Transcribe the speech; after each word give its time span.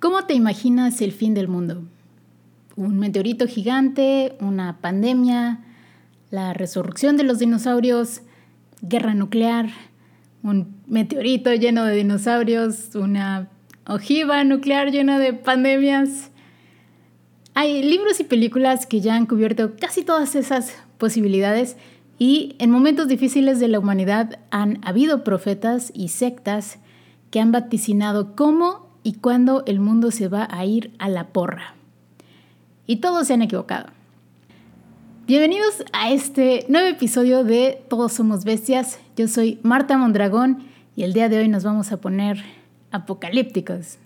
¿Cómo 0.00 0.26
te 0.26 0.34
imaginas 0.34 1.00
el 1.00 1.10
fin 1.10 1.34
del 1.34 1.48
mundo? 1.48 1.82
¿Un 2.76 3.00
meteorito 3.00 3.48
gigante? 3.48 4.36
¿Una 4.40 4.78
pandemia? 4.80 5.58
¿La 6.30 6.52
resurrección 6.54 7.16
de 7.16 7.24
los 7.24 7.40
dinosaurios? 7.40 8.20
¿Guerra 8.80 9.14
nuclear? 9.14 9.70
¿Un 10.44 10.76
meteorito 10.86 11.52
lleno 11.52 11.84
de 11.84 11.96
dinosaurios? 11.96 12.94
¿Una 12.94 13.48
ojiva 13.88 14.44
nuclear 14.44 14.92
llena 14.92 15.18
de 15.18 15.32
pandemias? 15.32 16.30
Hay 17.54 17.82
libros 17.82 18.20
y 18.20 18.24
películas 18.24 18.86
que 18.86 19.00
ya 19.00 19.16
han 19.16 19.26
cubierto 19.26 19.74
casi 19.80 20.04
todas 20.04 20.36
esas 20.36 20.74
posibilidades 20.98 21.76
y 22.20 22.54
en 22.60 22.70
momentos 22.70 23.08
difíciles 23.08 23.58
de 23.58 23.66
la 23.66 23.80
humanidad 23.80 24.38
han 24.52 24.78
habido 24.82 25.24
profetas 25.24 25.90
y 25.92 26.06
sectas 26.06 26.78
que 27.32 27.40
han 27.40 27.50
vaticinado 27.50 28.36
cómo 28.36 28.87
y 29.02 29.14
cuándo 29.14 29.62
el 29.66 29.80
mundo 29.80 30.10
se 30.10 30.28
va 30.28 30.48
a 30.50 30.64
ir 30.64 30.92
a 30.98 31.08
la 31.08 31.28
porra. 31.28 31.74
Y 32.86 32.96
todos 32.96 33.26
se 33.26 33.34
han 33.34 33.42
equivocado. 33.42 33.88
Bienvenidos 35.26 35.84
a 35.92 36.10
este 36.10 36.64
nuevo 36.68 36.88
episodio 36.88 37.44
de 37.44 37.82
Todos 37.88 38.14
Somos 38.14 38.44
Bestias. 38.44 38.98
Yo 39.16 39.28
soy 39.28 39.58
Marta 39.62 39.98
Mondragón 39.98 40.64
y 40.96 41.02
el 41.02 41.12
día 41.12 41.28
de 41.28 41.38
hoy 41.38 41.48
nos 41.48 41.64
vamos 41.64 41.92
a 41.92 41.98
poner 41.98 42.42
apocalípticos. 42.90 43.98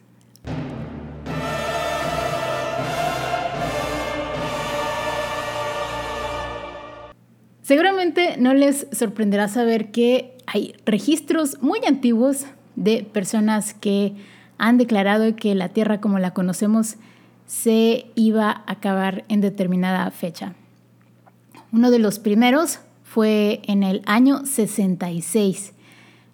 Seguramente 7.62 8.36
no 8.38 8.52
les 8.52 8.88
sorprenderá 8.90 9.46
saber 9.46 9.92
que 9.92 10.36
hay 10.46 10.74
registros 10.84 11.62
muy 11.62 11.78
antiguos 11.86 12.46
de 12.74 13.04
personas 13.04 13.74
que 13.74 14.14
han 14.62 14.78
declarado 14.78 15.34
que 15.34 15.56
la 15.56 15.70
Tierra 15.70 16.00
como 16.00 16.20
la 16.20 16.34
conocemos 16.34 16.94
se 17.46 18.06
iba 18.14 18.48
a 18.48 18.62
acabar 18.70 19.24
en 19.28 19.40
determinada 19.40 20.08
fecha. 20.12 20.54
Uno 21.72 21.90
de 21.90 21.98
los 21.98 22.20
primeros 22.20 22.78
fue 23.02 23.60
en 23.66 23.82
el 23.82 24.02
año 24.06 24.46
66, 24.46 25.72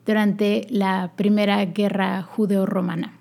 durante 0.04 0.66
la 0.68 1.12
Primera 1.16 1.64
Guerra 1.64 2.22
Judeo-Romana. 2.22 3.14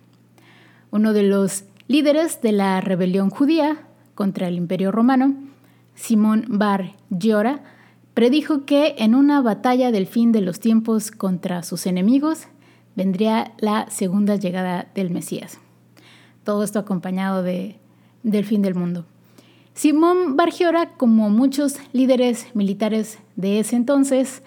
Uno 0.92 1.14
de 1.14 1.24
los 1.24 1.64
líderes 1.88 2.42
de 2.42 2.52
la 2.52 2.82
rebelión 2.82 3.30
judía 3.30 3.78
contra 4.14 4.50
el 4.50 4.58
Imperio 4.58 4.92
Romano, 4.92 5.36
Simón 5.96 6.44
Bar 6.50 6.96
Giora, 7.18 7.64
predijo 8.14 8.66
que 8.66 8.96
en 8.98 9.16
una 9.16 9.42
batalla 9.42 9.90
del 9.94 10.06
fin 10.06 10.34
de 10.34 10.42
los 10.42 10.60
tiempos 10.60 11.12
contra 11.12 11.64
sus 11.64 11.86
enemigos, 11.86 12.50
vendría 12.98 13.54
la 13.60 13.90
segunda 13.90 14.36
llegada 14.36 14.88
del 14.96 15.12
Mesías. 15.12 15.60
Todo 16.44 16.64
esto 16.64 16.80
acompañado 16.80 17.44
de, 17.44 17.78
del 18.24 18.44
fin 18.44 18.64
del 18.64 18.74
mundo. 18.74 19.06
Simón 19.76 20.36
Bargiora, 20.36 20.90
como 20.98 21.30
muchos 21.30 21.76
líderes 21.94 22.48
militares 22.56 23.20
de 23.36 23.60
ese 23.60 23.76
entonces 23.76 24.42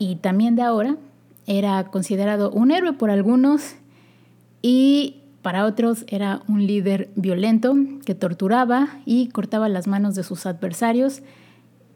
y 0.00 0.16
también 0.16 0.56
de 0.56 0.62
ahora, 0.62 0.96
era 1.46 1.84
considerado 1.84 2.50
un 2.50 2.72
héroe 2.72 2.92
por 2.94 3.10
algunos 3.10 3.76
y 4.60 5.22
para 5.42 5.64
otros 5.64 6.04
era 6.08 6.42
un 6.48 6.66
líder 6.66 7.10
violento 7.14 7.76
que 8.04 8.16
torturaba 8.16 8.88
y 9.06 9.28
cortaba 9.28 9.68
las 9.68 9.86
manos 9.86 10.16
de 10.16 10.24
sus 10.24 10.46
adversarios 10.46 11.22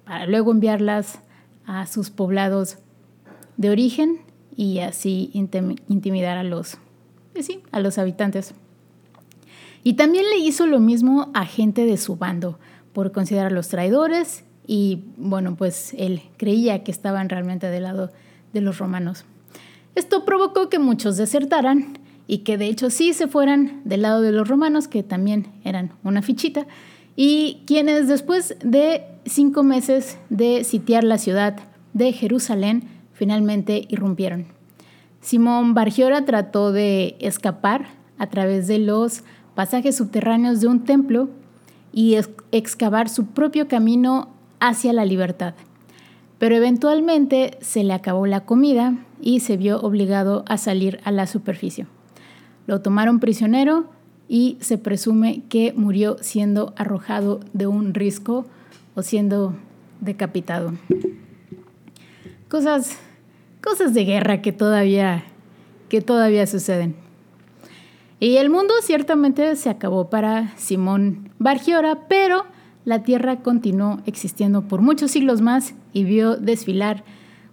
para 0.05 0.27
luego 0.27 0.53
enviarlas 0.53 1.19
a 1.67 1.89
sus 1.89 2.11
poblados 2.11 2.79
de 3.57 3.71
origen 3.71 4.21
y 4.57 4.81
así 4.81 5.31
intimidar 5.33 6.39
a 6.39 6.45
los, 6.45 6.79
pues 7.33 7.47
sí, 7.47 7.61
a 7.71 7.81
los 7.81 7.99
habitantes. 7.99 8.55
Y 9.85 9.95
también 9.95 10.25
le 10.31 10.39
hizo 10.39 10.67
lo 10.67 10.81
mismo 10.81 11.31
a 11.35 11.45
gente 11.45 11.87
de 11.87 11.97
su 11.97 12.17
bando 12.17 12.59
por 12.93 13.13
considerarlos 13.13 13.69
traidores 13.69 14.45
y 14.67 15.05
bueno, 15.17 15.57
pues 15.57 15.95
él 15.99 16.23
creía 16.37 16.85
que 16.85 16.93
estaban 16.93 17.29
realmente 17.29 17.69
del 17.69 17.85
lado 17.85 18.11
de 18.53 18.61
los 18.61 18.79
romanos. 18.79 19.25
Esto 19.95 20.25
provocó 20.25 20.69
que 20.69 20.79
muchos 20.79 21.17
desertaran 21.17 21.99
y 22.27 22.39
que 22.39 22.57
de 22.57 22.67
hecho 22.67 22.91
sí 22.91 23.13
se 23.13 23.27
fueran 23.27 23.83
del 23.85 24.03
lado 24.03 24.23
de 24.23 24.33
los 24.33 24.49
romanos, 24.49 24.89
que 24.89 25.03
también 25.03 25.49
eran 25.65 25.93
una 26.05 26.23
fichita, 26.23 26.67
y 27.17 27.63
quienes 27.67 28.09
después 28.09 28.57
de 28.63 29.05
cinco 29.27 29.63
meses 29.63 30.17
de 30.31 30.65
sitiar 30.65 31.05
la 31.05 31.19
ciudad 31.19 31.57
de 31.93 32.13
Jerusalén 32.13 32.85
finalmente 33.23 33.87
irrumpieron. 33.89 34.47
Simón 35.21 35.75
Bargiora 35.75 36.25
trató 36.25 36.73
de 36.73 37.15
escapar 37.21 37.87
a 38.19 38.27
través 38.27 38.67
de 38.67 38.81
los 38.81 39.23
pasajes 39.55 39.95
subterráneos 39.95 40.61
de 40.61 40.67
un 40.67 40.83
templo 40.83 41.29
y 41.93 42.17
excavar 42.51 43.09
su 43.09 43.27
propio 43.27 43.69
camino 43.69 44.31
hacia 44.59 44.93
la 44.93 45.05
libertad. 45.05 45.55
Pero 46.41 46.57
eventualmente 46.57 47.59
se 47.61 47.85
le 47.85 47.93
acabó 47.93 48.27
la 48.27 48.41
comida 48.41 48.97
y 49.21 49.39
se 49.39 49.57
vio 49.57 49.81
obligado 49.81 50.45
a 50.49 50.57
salir 50.57 50.99
a 51.05 51.13
la 51.13 51.29
superficie. 51.29 51.87
Lo 52.67 52.81
tomaron 52.81 53.21
prisionero 53.21 53.85
y 54.29 54.57
se 54.59 54.79
presume 54.79 55.45
que 55.49 55.73
murió 55.77 56.17
siendo 56.21 56.75
arrojado 56.77 57.39
de 57.53 57.69
un 57.69 57.95
risco 57.95 58.47
o 58.97 59.03
siendo 59.03 59.55
decapitado. 60.01 60.73
Cosas 62.49 62.99
cosas 63.63 63.95
de 63.95 64.05
guerra 64.05 64.43
que 64.43 64.53
todavía, 64.53 65.25
que 65.89 66.01
todavía 66.01 66.47
suceden. 66.47 66.97
Y 68.21 68.37
el 68.37 68.51
mundo 68.51 68.73
ciertamente 68.83 69.57
se 69.57 69.69
acabó 69.69 70.09
para 70.09 70.57
Simón 70.57 71.31
Bargiora, 71.39 72.07
pero 72.09 72.45
la 72.85 73.03
Tierra 73.03 73.41
continuó 73.41 74.01
existiendo 74.07 74.63
por 74.63 74.81
muchos 74.81 75.11
siglos 75.11 75.41
más 75.41 75.75
y 75.93 76.05
vio 76.05 76.37
desfilar 76.37 77.03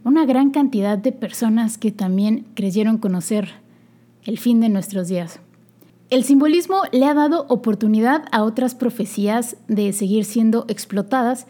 una 0.03 0.25
gran 0.25 0.51
cantidad 0.51 0.97
de 0.97 1.11
personas 1.11 1.77
que 1.77 1.91
también 1.91 2.45
creyeron 2.53 2.99
conocer 2.99 3.49
el 4.25 4.37
fin 4.37 4.59
de 4.59 4.69
nuestros 4.69 5.07
días. 5.07 5.39
El 6.11 6.23
simbolismo 6.23 6.81
le 6.91 7.05
ha 7.05 7.15
dado 7.15 7.45
oportunidad 7.49 8.25
a 8.31 8.43
otras 8.43 8.75
profecías 8.75 9.57
de 9.67 9.91
seguir 9.91 10.23
siendo 10.23 10.65
explotadas 10.67 11.47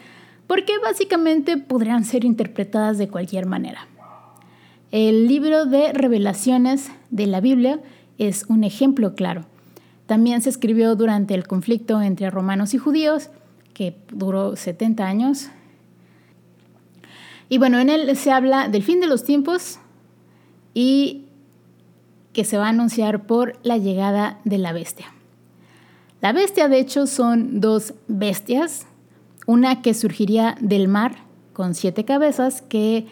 porque 0.47 0.79
básicamente 0.79 1.57
podrían 1.57 2.05
ser 2.05 2.23
interpretadas 2.23 2.97
de 2.97 3.09
cualquier 3.09 3.45
manera. 3.45 3.88
El 4.91 5.27
libro 5.27 5.65
de 5.65 5.93
revelaciones 5.93 6.89
de 7.11 7.27
la 7.27 7.41
Biblia 7.41 7.79
es 8.17 8.45
un 8.47 8.63
ejemplo 8.63 9.13
claro. 9.13 9.45
También 10.07 10.41
se 10.41 10.49
escribió 10.49 10.95
durante 10.95 11.35
el 11.35 11.45
conflicto 11.45 12.01
entre 12.01 12.31
romanos 12.31 12.73
y 12.73 12.79
judíos, 12.79 13.29
que 13.75 13.95
duró 14.11 14.55
70 14.55 15.05
años. 15.05 15.49
Y 17.49 17.59
bueno, 17.59 17.79
en 17.79 17.89
él 17.89 18.15
se 18.17 18.31
habla 18.31 18.67
del 18.67 18.81
fin 18.81 18.99
de 18.99 19.05
los 19.05 19.23
tiempos 19.23 19.77
y 20.73 21.25
que 22.33 22.43
se 22.43 22.57
va 22.57 22.65
a 22.65 22.69
anunciar 22.69 23.27
por 23.27 23.59
la 23.61 23.77
llegada 23.77 24.39
de 24.43 24.57
la 24.57 24.73
bestia. 24.73 25.13
La 26.21 26.33
bestia, 26.33 26.67
de 26.67 26.79
hecho, 26.79 27.05
son 27.05 27.61
dos 27.61 27.93
bestias, 28.07 28.87
una 29.45 29.83
que 29.83 29.93
surgiría 29.93 30.55
del 30.59 30.87
mar 30.87 31.17
con 31.53 31.75
siete 31.75 32.05
cabezas, 32.05 32.61
que 32.63 33.07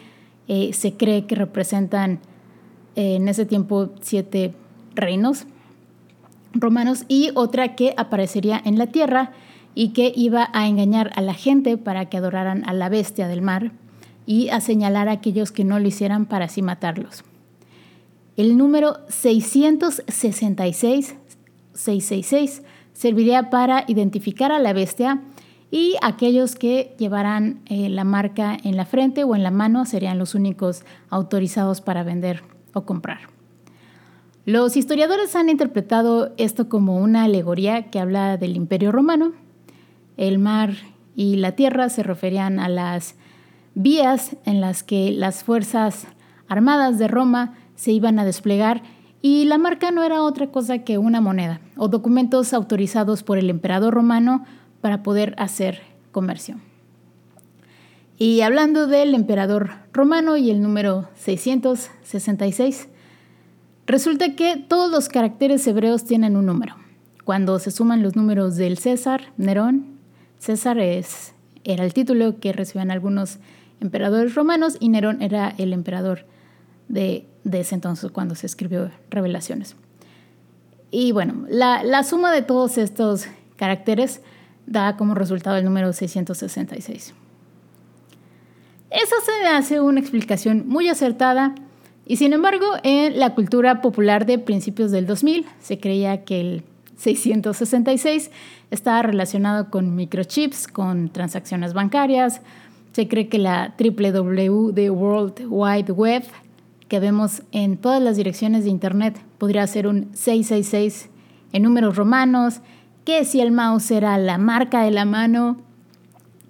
eh, 0.48 0.72
se 0.72 0.94
cree 0.94 1.26
que 1.26 1.34
representan 1.34 2.20
eh, 2.96 3.16
en 3.16 3.28
ese 3.28 3.46
tiempo 3.46 3.90
siete 4.00 4.54
reinos 4.94 5.46
romanos 6.52 7.04
y 7.08 7.30
otra 7.34 7.76
que 7.76 7.94
aparecería 7.96 8.60
en 8.64 8.78
la 8.78 8.86
tierra 8.86 9.32
y 9.74 9.90
que 9.90 10.12
iba 10.16 10.48
a 10.52 10.66
engañar 10.66 11.12
a 11.14 11.20
la 11.20 11.34
gente 11.34 11.76
para 11.76 12.06
que 12.06 12.16
adoraran 12.16 12.68
a 12.68 12.72
la 12.72 12.88
bestia 12.88 13.28
del 13.28 13.42
mar 13.42 13.72
y 14.26 14.48
a 14.48 14.60
señalar 14.60 15.08
a 15.08 15.12
aquellos 15.12 15.52
que 15.52 15.64
no 15.64 15.78
lo 15.78 15.86
hicieran 15.86 16.26
para 16.26 16.46
así 16.46 16.62
matarlos. 16.62 17.22
El 18.36 18.56
número 18.56 18.98
666, 19.08 21.14
666 21.74 22.62
serviría 22.92 23.50
para 23.50 23.84
identificar 23.86 24.50
a 24.52 24.58
la 24.58 24.72
bestia 24.72 25.20
y 25.70 25.96
aquellos 26.02 26.54
que 26.54 26.94
llevarán 26.98 27.60
eh, 27.66 27.88
la 27.88 28.04
marca 28.04 28.56
en 28.62 28.76
la 28.76 28.86
frente 28.86 29.24
o 29.24 29.34
en 29.34 29.42
la 29.42 29.50
mano 29.50 29.84
serían 29.84 30.18
los 30.18 30.34
únicos 30.34 30.84
autorizados 31.10 31.80
para 31.80 32.02
vender 32.02 32.42
o 32.72 32.84
comprar. 32.84 33.20
Los 34.46 34.78
historiadores 34.78 35.36
han 35.36 35.50
interpretado 35.50 36.32
esto 36.38 36.70
como 36.70 36.96
una 36.96 37.24
alegoría 37.24 37.90
que 37.90 38.00
habla 38.00 38.38
del 38.38 38.56
imperio 38.56 38.92
romano. 38.92 39.32
El 40.16 40.38
mar 40.38 40.72
y 41.14 41.36
la 41.36 41.52
tierra 41.52 41.90
se 41.90 42.02
referían 42.02 42.58
a 42.58 42.70
las 42.70 43.14
vías 43.74 44.36
en 44.46 44.62
las 44.62 44.82
que 44.82 45.12
las 45.12 45.44
fuerzas 45.44 46.06
armadas 46.48 46.98
de 46.98 47.08
Roma 47.08 47.54
se 47.74 47.92
iban 47.92 48.18
a 48.18 48.24
desplegar 48.24 48.82
y 49.20 49.44
la 49.44 49.58
marca 49.58 49.90
no 49.90 50.02
era 50.02 50.22
otra 50.22 50.46
cosa 50.46 50.78
que 50.78 50.96
una 50.96 51.20
moneda 51.20 51.60
o 51.76 51.88
documentos 51.88 52.54
autorizados 52.54 53.22
por 53.22 53.36
el 53.36 53.50
emperador 53.50 53.92
romano 53.92 54.44
para 54.80 55.02
poder 55.02 55.34
hacer 55.38 55.82
comercio. 56.12 56.56
Y 58.18 58.40
hablando 58.40 58.88
del 58.88 59.14
emperador 59.14 59.70
romano 59.92 60.36
y 60.36 60.50
el 60.50 60.60
número 60.60 61.08
666, 61.14 62.88
resulta 63.86 64.34
que 64.34 64.56
todos 64.56 64.90
los 64.90 65.08
caracteres 65.08 65.66
hebreos 65.66 66.04
tienen 66.04 66.36
un 66.36 66.46
número. 66.46 66.76
cuando 67.24 67.58
se 67.58 67.70
suman 67.70 68.02
los 68.02 68.16
números 68.16 68.56
del 68.56 68.78
César, 68.78 69.20
Nerón, 69.36 69.98
César 70.38 70.78
es, 70.78 71.34
era 71.62 71.84
el 71.84 71.92
título 71.92 72.40
que 72.40 72.54
recibían 72.54 72.90
algunos 72.90 73.38
emperadores 73.82 74.34
romanos 74.34 74.78
y 74.80 74.88
Nerón 74.88 75.20
era 75.20 75.54
el 75.58 75.74
emperador 75.74 76.24
de, 76.88 77.26
ese 77.52 77.74
entonces 77.74 78.10
cuando 78.10 78.34
se 78.34 78.46
escribió 78.46 78.90
Revelaciones. 79.10 79.76
Y 80.90 81.12
bueno, 81.12 81.44
la, 81.50 81.82
la 81.82 82.02
suma 82.02 82.32
de 82.32 82.40
todos 82.40 82.78
estos 82.78 83.26
caracteres 83.56 84.22
da 84.70 84.96
como 84.96 85.14
resultado 85.14 85.56
el 85.56 85.64
número 85.64 85.92
666. 85.92 87.14
Esa 88.90 89.16
se 89.24 89.46
hace 89.48 89.80
una 89.80 90.00
explicación 90.00 90.64
muy 90.66 90.88
acertada 90.88 91.54
y 92.06 92.16
sin 92.16 92.32
embargo 92.32 92.66
en 92.84 93.18
la 93.18 93.34
cultura 93.34 93.82
popular 93.82 94.24
de 94.24 94.38
principios 94.38 94.90
del 94.90 95.06
2000 95.06 95.46
se 95.60 95.78
creía 95.78 96.24
que 96.24 96.40
el 96.40 96.62
666 96.96 98.30
estaba 98.70 99.02
relacionado 99.02 99.70
con 99.70 99.94
microchips, 99.94 100.66
con 100.66 101.10
transacciones 101.10 101.74
bancarias. 101.74 102.40
Se 102.92 103.08
cree 103.08 103.28
que 103.28 103.38
la 103.38 103.74
W 103.76 104.72
de 104.72 104.90
World 104.90 105.46
Wide 105.48 105.92
Web 105.92 106.24
que 106.88 107.00
vemos 107.00 107.42
en 107.52 107.76
todas 107.76 108.02
las 108.02 108.16
direcciones 108.16 108.64
de 108.64 108.70
Internet 108.70 109.20
podría 109.36 109.66
ser 109.66 109.86
un 109.86 110.08
666 110.14 111.10
en 111.52 111.62
números 111.62 111.96
romanos, 111.96 112.60
que 113.08 113.24
si 113.24 113.40
el 113.40 113.52
mouse 113.52 113.90
era 113.90 114.18
la 114.18 114.36
marca 114.36 114.82
de 114.82 114.90
la 114.90 115.06
mano, 115.06 115.56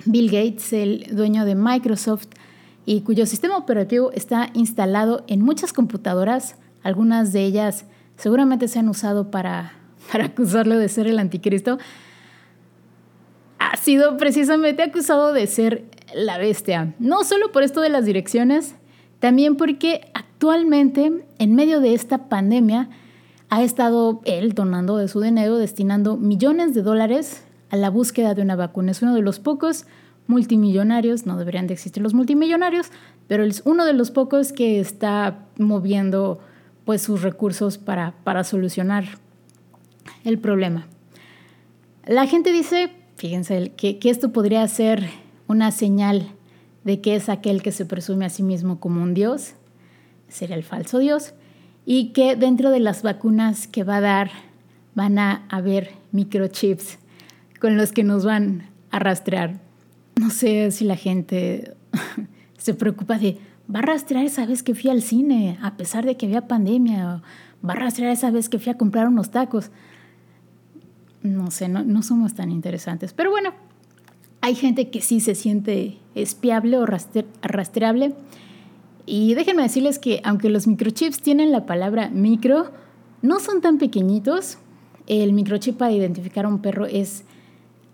Bill 0.06 0.28
Gates, 0.28 0.72
el 0.72 1.06
dueño 1.12 1.44
de 1.44 1.54
Microsoft, 1.54 2.26
y 2.84 3.02
cuyo 3.02 3.26
sistema 3.26 3.56
operativo 3.56 4.10
está 4.10 4.50
instalado 4.54 5.22
en 5.28 5.40
muchas 5.40 5.72
computadoras, 5.72 6.56
algunas 6.82 7.32
de 7.32 7.44
ellas 7.44 7.84
seguramente 8.16 8.66
se 8.66 8.80
han 8.80 8.88
usado 8.88 9.30
para, 9.30 9.74
para 10.10 10.24
acusarlo 10.24 10.76
de 10.76 10.88
ser 10.88 11.06
el 11.06 11.20
anticristo, 11.20 11.78
ha 13.60 13.76
sido 13.76 14.16
precisamente 14.16 14.82
acusado 14.82 15.32
de 15.32 15.46
ser 15.46 15.84
la 16.12 16.38
bestia. 16.38 16.92
No 16.98 17.22
solo 17.22 17.52
por 17.52 17.62
esto 17.62 17.80
de 17.80 17.90
las 17.90 18.04
direcciones, 18.04 18.74
también 19.20 19.54
porque 19.54 20.10
actualmente, 20.12 21.24
en 21.38 21.54
medio 21.54 21.78
de 21.78 21.94
esta 21.94 22.28
pandemia, 22.28 22.90
ha 23.50 23.62
estado 23.62 24.20
él 24.24 24.52
donando 24.52 24.96
de 24.96 25.08
su 25.08 25.20
dinero, 25.20 25.58
destinando 25.58 26.16
millones 26.16 26.74
de 26.74 26.82
dólares 26.82 27.42
a 27.70 27.76
la 27.76 27.90
búsqueda 27.90 28.34
de 28.34 28.42
una 28.42 28.56
vacuna. 28.56 28.90
Es 28.90 29.02
uno 29.02 29.14
de 29.14 29.22
los 29.22 29.38
pocos 29.38 29.86
multimillonarios, 30.26 31.26
no 31.26 31.38
deberían 31.38 31.66
de 31.66 31.74
existir 31.74 32.02
los 32.02 32.14
multimillonarios, 32.14 32.88
pero 33.26 33.44
es 33.44 33.62
uno 33.64 33.84
de 33.84 33.94
los 33.94 34.10
pocos 34.10 34.52
que 34.52 34.80
está 34.80 35.46
moviendo 35.56 36.40
pues 36.84 37.02
sus 37.02 37.22
recursos 37.22 37.78
para, 37.78 38.14
para 38.24 38.44
solucionar 38.44 39.04
el 40.24 40.38
problema. 40.38 40.86
La 42.06 42.26
gente 42.26 42.52
dice, 42.52 42.90
fíjense, 43.16 43.72
que, 43.76 43.98
que 43.98 44.10
esto 44.10 44.32
podría 44.32 44.66
ser 44.68 45.08
una 45.46 45.70
señal 45.70 46.28
de 46.84 47.00
que 47.00 47.16
es 47.16 47.28
aquel 47.28 47.62
que 47.62 47.72
se 47.72 47.84
presume 47.84 48.26
a 48.26 48.30
sí 48.30 48.42
mismo 48.42 48.80
como 48.80 49.02
un 49.02 49.14
dios, 49.14 49.54
sería 50.28 50.56
el 50.56 50.62
falso 50.62 50.98
dios, 50.98 51.34
y 51.90 52.10
que 52.10 52.36
dentro 52.36 52.70
de 52.70 52.80
las 52.80 53.02
vacunas 53.02 53.66
que 53.66 53.82
va 53.82 53.96
a 53.96 54.00
dar 54.02 54.30
van 54.94 55.18
a 55.18 55.46
haber 55.48 55.92
microchips 56.12 56.98
con 57.60 57.78
los 57.78 57.92
que 57.92 58.04
nos 58.04 58.26
van 58.26 58.68
a 58.90 58.98
rastrear. 58.98 59.58
No 60.16 60.28
sé 60.28 60.70
si 60.70 60.84
la 60.84 60.96
gente 60.96 61.74
se 62.58 62.74
preocupa 62.74 63.18
de, 63.18 63.38
va 63.74 63.78
a 63.78 63.82
rastrear 63.82 64.26
esa 64.26 64.44
vez 64.44 64.62
que 64.62 64.74
fui 64.74 64.90
al 64.90 65.00
cine, 65.00 65.58
a 65.62 65.78
pesar 65.78 66.04
de 66.04 66.18
que 66.18 66.26
había 66.26 66.46
pandemia, 66.46 67.14
o 67.14 67.66
va 67.66 67.72
a 67.72 67.76
rastrear 67.76 68.12
esa 68.12 68.30
vez 68.30 68.50
que 68.50 68.58
fui 68.58 68.70
a 68.70 68.76
comprar 68.76 69.08
unos 69.08 69.30
tacos. 69.30 69.70
No 71.22 71.50
sé, 71.50 71.70
no, 71.70 71.84
no 71.84 72.02
somos 72.02 72.34
tan 72.34 72.50
interesantes. 72.50 73.14
Pero 73.14 73.30
bueno, 73.30 73.54
hay 74.42 74.54
gente 74.54 74.90
que 74.90 75.00
sí 75.00 75.20
se 75.20 75.34
siente 75.34 75.96
espiable 76.14 76.76
o 76.76 76.84
rastreable. 76.84 78.14
Y 79.08 79.34
déjenme 79.34 79.62
decirles 79.62 79.98
que 79.98 80.20
aunque 80.22 80.50
los 80.50 80.66
microchips 80.66 81.22
tienen 81.22 81.50
la 81.50 81.64
palabra 81.64 82.10
micro, 82.10 82.70
no 83.22 83.40
son 83.40 83.62
tan 83.62 83.78
pequeñitos. 83.78 84.58
El 85.06 85.32
microchip 85.32 85.78
para 85.78 85.92
identificar 85.92 86.44
a 86.44 86.48
un 86.48 86.60
perro 86.60 86.84
es 86.84 87.24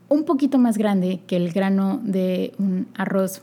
un 0.09 0.25
poquito 0.25 0.59
más 0.59 0.77
grande 0.77 1.21
que 1.29 1.37
el 1.37 1.53
grano 1.53 2.01
de 2.03 2.53
un 2.59 2.89
arroz. 2.97 3.43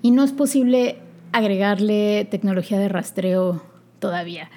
Y 0.00 0.12
no 0.12 0.22
es 0.22 0.30
posible 0.30 0.98
agregarle 1.32 2.24
tecnología 2.30 2.78
de 2.78 2.88
rastreo 2.88 3.60
todavía. 3.98 4.48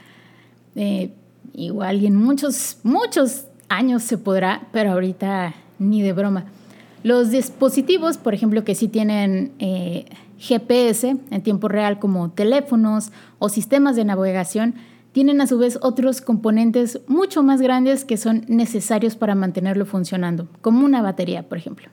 Eh, 0.75 1.09
igual 1.53 2.03
y 2.03 2.05
en 2.05 2.15
muchos, 2.15 2.77
muchos 2.83 3.45
años 3.69 4.03
se 4.03 4.19
podrá, 4.19 4.67
pero 4.71 4.91
ahorita 4.91 5.55
ni 5.79 6.03
de 6.03 6.13
broma. 6.13 6.45
Los 7.01 7.31
dispositivos, 7.31 8.19
por 8.19 8.35
ejemplo, 8.35 8.63
que 8.63 8.75
sí 8.75 8.87
tienen 8.87 9.53
eh, 9.57 10.05
GPS 10.41 11.15
en 11.29 11.43
tiempo 11.43 11.67
real 11.67 11.99
como 11.99 12.31
teléfonos 12.31 13.11
o 13.37 13.47
sistemas 13.47 13.95
de 13.95 14.05
navegación, 14.05 14.73
tienen 15.11 15.39
a 15.39 15.47
su 15.47 15.59
vez 15.59 15.77
otros 15.81 16.21
componentes 16.21 17.01
mucho 17.07 17.43
más 17.43 17.61
grandes 17.61 18.05
que 18.05 18.17
son 18.17 18.45
necesarios 18.47 19.15
para 19.15 19.35
mantenerlo 19.35 19.85
funcionando, 19.85 20.47
como 20.61 20.83
una 20.83 21.01
batería, 21.01 21.47
por 21.47 21.59
ejemplo. 21.59 21.89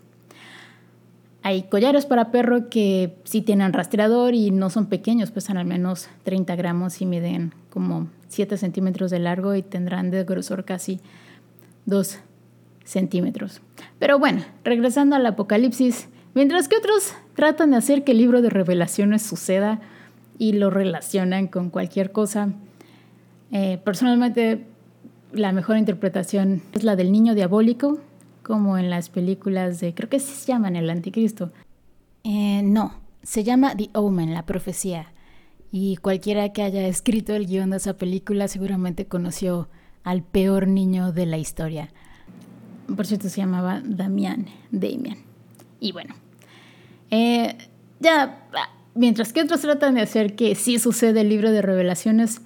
Hay 1.43 1.65
collares 1.65 2.07
para 2.07 2.31
perro 2.31 2.71
que 2.71 3.19
sí 3.25 3.43
tienen 3.43 3.73
rastreador 3.73 4.35
y 4.35 4.51
no 4.51 4.71
son 4.71 4.87
pequeños, 4.87 5.31
pesan 5.31 5.59
al 5.59 5.67
menos 5.67 6.09
30 6.25 6.57
gramos 6.57 7.01
y 7.03 7.07
miden 7.07 7.53
como 7.71 8.09
7 8.29 8.57
centímetros 8.57 9.11
de 9.11 9.19
largo 9.19 9.55
y 9.55 9.63
tendrán 9.63 10.11
de 10.11 10.25
grosor 10.25 10.65
casi 10.65 11.01
2 11.85 12.19
centímetros. 12.85 13.61
Pero 13.99 14.19
bueno, 14.19 14.43
regresando 14.65 15.17
al 15.17 15.27
apocalipsis, 15.27 16.09
mientras 16.35 16.69
que 16.69 16.77
otros 16.77 17.13
tratan 17.39 17.71
de 17.71 17.77
hacer 17.77 18.03
que 18.03 18.11
el 18.11 18.19
libro 18.19 18.43
de 18.43 18.51
revelaciones 18.51 19.23
suceda 19.23 19.79
y 20.39 20.55
lo 20.55 20.71
relacionan 20.71 21.47
con 21.47 21.71
cualquier 21.71 22.11
cosa, 22.11 22.53
eh, 23.53 23.79
personalmente 23.85 24.67
la 25.31 25.53
mejor 25.53 25.77
interpretación 25.77 26.63
es 26.73 26.83
la 26.83 26.97
del 26.97 27.13
niño 27.13 27.37
diabólico, 27.37 28.01
como 28.43 28.77
en 28.77 28.91
las 28.91 29.09
películas 29.09 29.79
de, 29.79 29.95
creo 29.95 30.09
que 30.09 30.19
se 30.19 30.49
llaman 30.49 30.75
El 30.75 30.91
Anticristo. 30.91 31.53
Eh, 32.25 32.63
no, 32.65 32.95
se 33.23 33.45
llama 33.45 33.77
The 33.77 33.91
Omen, 33.95 34.35
la 34.35 34.45
profecía. 34.45 35.13
Y 35.71 35.99
cualquiera 35.99 36.53
que 36.53 36.63
haya 36.63 36.89
escrito 36.89 37.37
el 37.37 37.47
guion 37.47 37.71
de 37.71 37.77
esa 37.77 37.97
película 37.97 38.49
seguramente 38.49 39.07
conoció 39.07 39.69
al 40.03 40.25
peor 40.25 40.67
niño 40.67 41.13
de 41.13 41.27
la 41.27 41.39
historia. 41.39 41.91
Por 42.97 43.07
cierto, 43.07 43.29
se 43.29 43.37
llamaba 43.37 43.81
Damián, 43.85 44.47
Damian. 44.73 45.19
Y 45.79 45.93
bueno, 45.93 46.17
eh, 47.11 47.57
ya, 48.01 48.47
mientras 48.95 49.33
que 49.33 49.43
otros 49.43 49.61
tratan 49.61 49.95
de 49.95 50.03
hacer 50.03 50.35
que 50.35 50.55
sí 50.55 50.79
sucede 50.79 51.23
el 51.23 51.29
libro 51.29 51.51
de 51.51 51.63
revelaciones, 51.63 52.41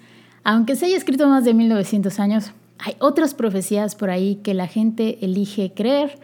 aunque 0.44 0.76
se 0.76 0.86
haya 0.86 0.96
escrito 0.96 1.28
más 1.28 1.44
de 1.44 1.54
1900 1.54 2.18
años, 2.20 2.52
hay 2.78 2.96
otras 2.98 3.34
profecías 3.34 3.94
por 3.94 4.10
ahí 4.10 4.36
que 4.36 4.54
la 4.54 4.66
gente 4.66 5.24
elige 5.24 5.72
creer, 5.74 6.18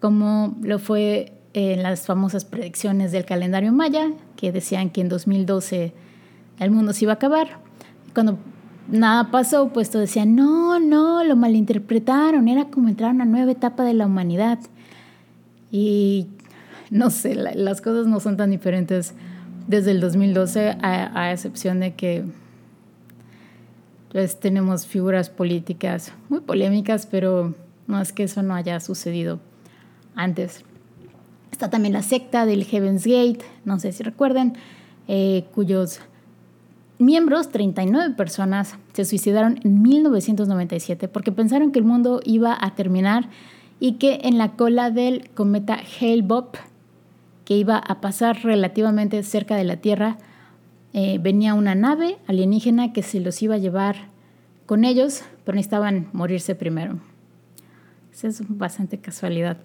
como 0.00 0.56
lo 0.62 0.78
fue 0.78 1.32
en 1.54 1.82
las 1.82 2.06
famosas 2.06 2.44
predicciones 2.44 3.12
del 3.12 3.24
calendario 3.24 3.72
maya, 3.72 4.10
que 4.36 4.52
decían 4.52 4.90
que 4.90 5.00
en 5.00 5.08
2012 5.08 5.92
el 6.60 6.70
mundo 6.70 6.92
se 6.92 7.04
iba 7.04 7.12
a 7.12 7.16
acabar. 7.16 7.58
Cuando 8.12 8.38
nada 8.88 9.30
pasó, 9.30 9.68
pues 9.68 9.90
todos 9.90 10.08
decían, 10.08 10.36
no, 10.36 10.78
no, 10.78 11.24
lo 11.24 11.36
malinterpretaron, 11.36 12.48
era 12.48 12.66
como 12.66 12.88
entrar 12.88 13.10
a 13.10 13.14
una 13.14 13.24
nueva 13.24 13.52
etapa 13.52 13.82
de 13.84 13.94
la 13.94 14.06
humanidad. 14.06 14.58
Y 15.70 16.26
no 16.94 17.10
sé, 17.10 17.34
las 17.34 17.80
cosas 17.80 18.06
no 18.06 18.20
son 18.20 18.36
tan 18.36 18.52
diferentes 18.52 19.14
desde 19.66 19.90
el 19.90 20.00
2012, 20.00 20.76
a, 20.80 21.32
excepción 21.32 21.80
de 21.80 21.94
que 21.94 22.24
pues 24.12 24.38
tenemos 24.38 24.86
figuras 24.86 25.28
políticas 25.28 26.12
muy 26.28 26.38
polémicas, 26.38 27.06
pero 27.06 27.52
no 27.88 28.00
es 28.00 28.12
que 28.12 28.22
eso 28.22 28.44
no 28.44 28.54
haya 28.54 28.78
sucedido 28.78 29.40
antes. 30.14 30.64
Está 31.50 31.68
también 31.68 31.94
la 31.94 32.02
secta 32.02 32.46
del 32.46 32.62
Heaven's 32.62 33.04
Gate, 33.04 33.44
no 33.64 33.80
sé 33.80 33.90
si 33.90 34.04
recuerden, 34.04 34.52
eh, 35.08 35.46
cuyos 35.52 35.98
miembros, 37.00 37.48
39 37.48 38.14
personas, 38.14 38.76
se 38.92 39.04
suicidaron 39.04 39.58
en 39.64 39.82
1997 39.82 41.08
porque 41.08 41.32
pensaron 41.32 41.72
que 41.72 41.80
el 41.80 41.84
mundo 41.84 42.20
iba 42.24 42.56
a 42.58 42.76
terminar 42.76 43.30
y 43.80 43.94
que 43.94 44.20
en 44.22 44.38
la 44.38 44.52
cola 44.52 44.92
del 44.92 45.28
cometa 45.34 45.80
Hale-Bopp, 46.00 46.56
que 47.44 47.56
iba 47.56 47.76
a 47.76 48.00
pasar 48.00 48.42
relativamente 48.42 49.22
cerca 49.22 49.56
de 49.56 49.64
la 49.64 49.76
Tierra, 49.76 50.18
eh, 50.92 51.18
venía 51.20 51.54
una 51.54 51.74
nave 51.74 52.18
alienígena 52.26 52.92
que 52.92 53.02
se 53.02 53.20
los 53.20 53.42
iba 53.42 53.56
a 53.56 53.58
llevar 53.58 54.08
con 54.66 54.84
ellos, 54.84 55.22
pero 55.44 55.56
necesitaban 55.56 56.08
morirse 56.12 56.54
primero. 56.54 56.98
Esa 58.12 58.28
es 58.28 58.42
bastante 58.48 58.98
casualidad. 58.98 59.58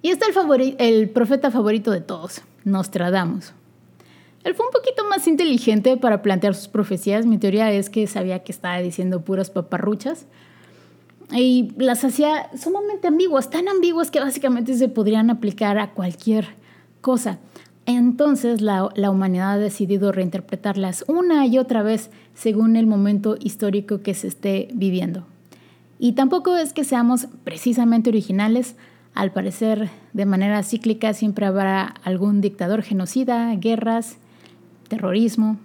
Y 0.00 0.10
está 0.10 0.26
el, 0.26 0.76
el 0.78 1.10
profeta 1.10 1.50
favorito 1.50 1.90
de 1.90 2.00
todos, 2.00 2.42
Nostradamus. 2.64 3.52
Él 4.44 4.54
fue 4.54 4.66
un 4.66 4.72
poquito 4.72 5.04
más 5.04 5.26
inteligente 5.26 5.96
para 5.96 6.22
plantear 6.22 6.54
sus 6.54 6.68
profecías. 6.68 7.26
Mi 7.26 7.38
teoría 7.38 7.70
es 7.72 7.90
que 7.90 8.06
sabía 8.06 8.42
que 8.44 8.52
estaba 8.52 8.78
diciendo 8.78 9.20
puras 9.20 9.50
paparruchas. 9.50 10.26
Y 11.32 11.72
las 11.76 12.04
hacía 12.04 12.50
sumamente 12.56 13.08
ambiguas, 13.08 13.50
tan 13.50 13.68
ambiguas 13.68 14.10
que 14.10 14.20
básicamente 14.20 14.74
se 14.74 14.88
podrían 14.88 15.30
aplicar 15.30 15.78
a 15.78 15.90
cualquier 15.90 16.46
cosa. 17.00 17.38
Entonces 17.86 18.60
la, 18.60 18.88
la, 18.94 19.10
humanidad 19.10 19.52
ha 19.52 19.58
decidido 19.58 20.12
reinterpretarlas 20.12 21.04
una 21.08 21.46
y 21.46 21.58
otra 21.58 21.82
vez 21.82 22.10
según 22.34 22.76
el 22.76 22.86
momento 22.86 23.36
histórico 23.40 24.02
que 24.02 24.14
se 24.14 24.28
esté 24.28 24.68
viviendo. 24.72 25.24
Y 25.98 26.12
tampoco 26.12 26.56
es 26.56 26.72
que 26.72 26.84
seamos 26.84 27.28
precisamente 27.44 28.10
originales, 28.10 28.76
al 29.14 29.32
parecer 29.32 29.90
de 30.12 30.26
manera 30.26 30.62
cíclica 30.62 31.12
siempre 31.12 31.44
habrá 31.46 31.94
algún 32.04 32.40
dictador 32.40 32.82
genocida, 32.82 33.52
guerras, 33.56 34.16
terrorismo. 34.88 35.58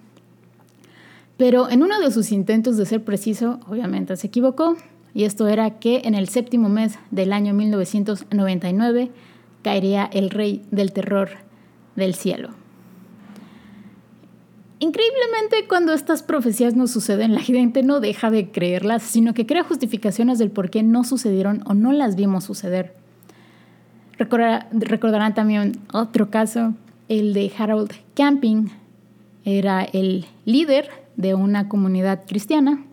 Pero 1.37 1.69
en 1.69 1.83
uno 1.83 1.99
de 1.99 2.09
sus 2.11 2.31
intentos 2.31 2.77
de 2.77 2.85
ser 2.85 3.03
preciso, 3.03 3.59
obviamente 3.67 4.15
se 4.15 4.27
equivocó, 4.27 4.75
y 5.13 5.25
esto 5.25 5.47
era 5.47 5.79
que 5.79 6.01
en 6.05 6.15
el 6.15 6.27
séptimo 6.27 6.69
mes 6.69 6.97
del 7.11 7.33
año 7.33 7.53
1999 7.53 9.11
caería 9.61 10.09
el 10.11 10.29
rey 10.29 10.63
del 10.71 10.91
terror 10.91 11.29
del 11.95 12.15
cielo. 12.15 12.49
Increíblemente, 14.79 15.67
cuando 15.69 15.93
estas 15.93 16.23
profecías 16.23 16.75
no 16.75 16.87
suceden, 16.87 17.33
la 17.33 17.41
gente 17.41 17.83
no 17.83 18.01
deja 18.01 18.29
de 18.31 18.51
creerlas, 18.51 19.03
sino 19.03 19.33
que 19.33 19.45
crea 19.45 19.63
justificaciones 19.63 20.39
del 20.39 20.51
por 20.51 20.69
qué 20.69 20.83
no 20.83 21.05
sucedieron 21.05 21.63
o 21.65 21.73
no 21.73 21.93
las 21.93 22.15
vimos 22.15 22.43
suceder. 22.43 22.93
recordarán 24.17 25.33
también 25.33 25.79
otro 25.93 26.29
caso, 26.29 26.73
el 27.07 27.33
de 27.33 27.51
Harold 27.57 27.93
Camping. 28.13 28.69
Era 29.45 29.83
el 29.83 30.25
líder 30.45 30.89
de 31.15 31.33
una 31.33 31.69
comunidad 31.69 32.23
cristiana 32.27 32.83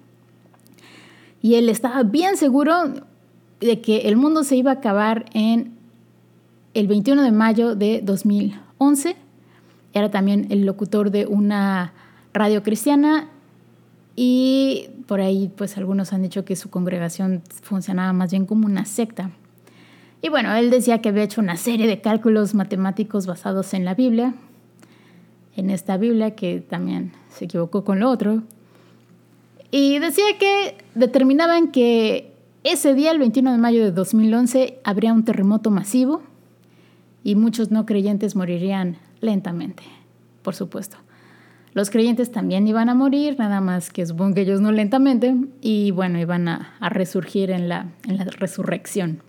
y 1.43 1.55
él 1.55 1.69
estaba 1.69 2.03
bien 2.03 2.37
seguro 2.37 2.95
de 3.61 3.81
que 3.81 4.09
el 4.09 4.17
mundo 4.17 4.45
se 4.45 4.57
iba 4.57 4.71
a 4.71 4.75
acabar 4.75 5.27
en 5.33 5.75
el 6.75 6.87
21 6.87 7.23
de 7.23 7.33
mayo 7.33 7.75
de 7.75 8.01
2011. 8.03 9.17
Era 9.93 10.11
también 10.11 10.47
el 10.51 10.65
locutor 10.65 11.11
de 11.11 11.27
una 11.27 11.93
radio 12.33 12.63
cristiana 12.63 13.29
y 14.17 14.91
por 15.07 15.21
ahí 15.21 15.51
pues 15.57 15.77
algunos 15.77 16.13
han 16.13 16.23
dicho 16.23 16.45
que 16.45 16.57
su 16.57 16.71
congregación 16.71 17.43
funcionaba 17.63 18.13
más 18.13 18.31
bien 18.31 18.47
como 18.47 18.67
una 18.67 18.85
secta. 18.85 19.31
Y 20.23 20.29
bueno, 20.29 20.55
él 20.55 20.71
decía 20.71 21.01
que 21.01 21.09
había 21.09 21.23
hecho 21.23 21.41
una 21.41 21.57
serie 21.57 21.87
de 21.87 22.01
cálculos 22.01 22.55
matemáticos 22.55 23.27
basados 23.27 23.73
en 23.73 23.85
la 23.85 23.95
Biblia, 23.95 24.35
en 25.57 25.71
esta 25.71 25.97
Biblia 25.97 26.35
que 26.35 26.61
también 26.61 27.13
se 27.31 27.47
equivocó 27.47 27.85
con 27.85 28.01
lo 28.01 28.11
otro, 28.11 28.43
y 29.71 29.99
decía 29.99 30.25
que 30.39 30.77
determinaban 30.95 31.71
que 31.71 32.33
ese 32.65 32.95
día, 32.95 33.11
el 33.13 33.19
21 33.19 33.53
de 33.53 33.59
mayo 33.59 33.83
de 33.83 33.93
2011, 33.93 34.81
habría 34.85 35.13
un 35.13 35.25
terremoto 35.25 35.71
masivo 35.71 36.23
y 37.25 37.35
muchos 37.35 37.71
no 37.71 37.87
creyentes 37.87 38.37
morirían 38.37 38.99
lentamente, 39.21 39.83
por 40.43 40.55
supuesto. 40.55 40.99
Los 41.73 41.89
creyentes 41.89 42.33
también 42.33 42.67
iban 42.67 42.89
a 42.89 42.95
morir, 42.95 43.37
nada 43.39 43.61
más 43.61 43.91
que 43.91 44.05
supongo 44.05 44.35
que 44.35 44.41
ellos 44.41 44.61
no 44.61 44.73
lentamente, 44.73 45.37
y 45.61 45.93
bueno, 45.93 46.19
iban 46.19 46.49
a, 46.49 46.77
resurgir 46.81 47.51
en 47.51 47.69
la, 47.69 47.87
en 48.09 48.19
la 48.19 48.25
resurrección. 48.25 49.23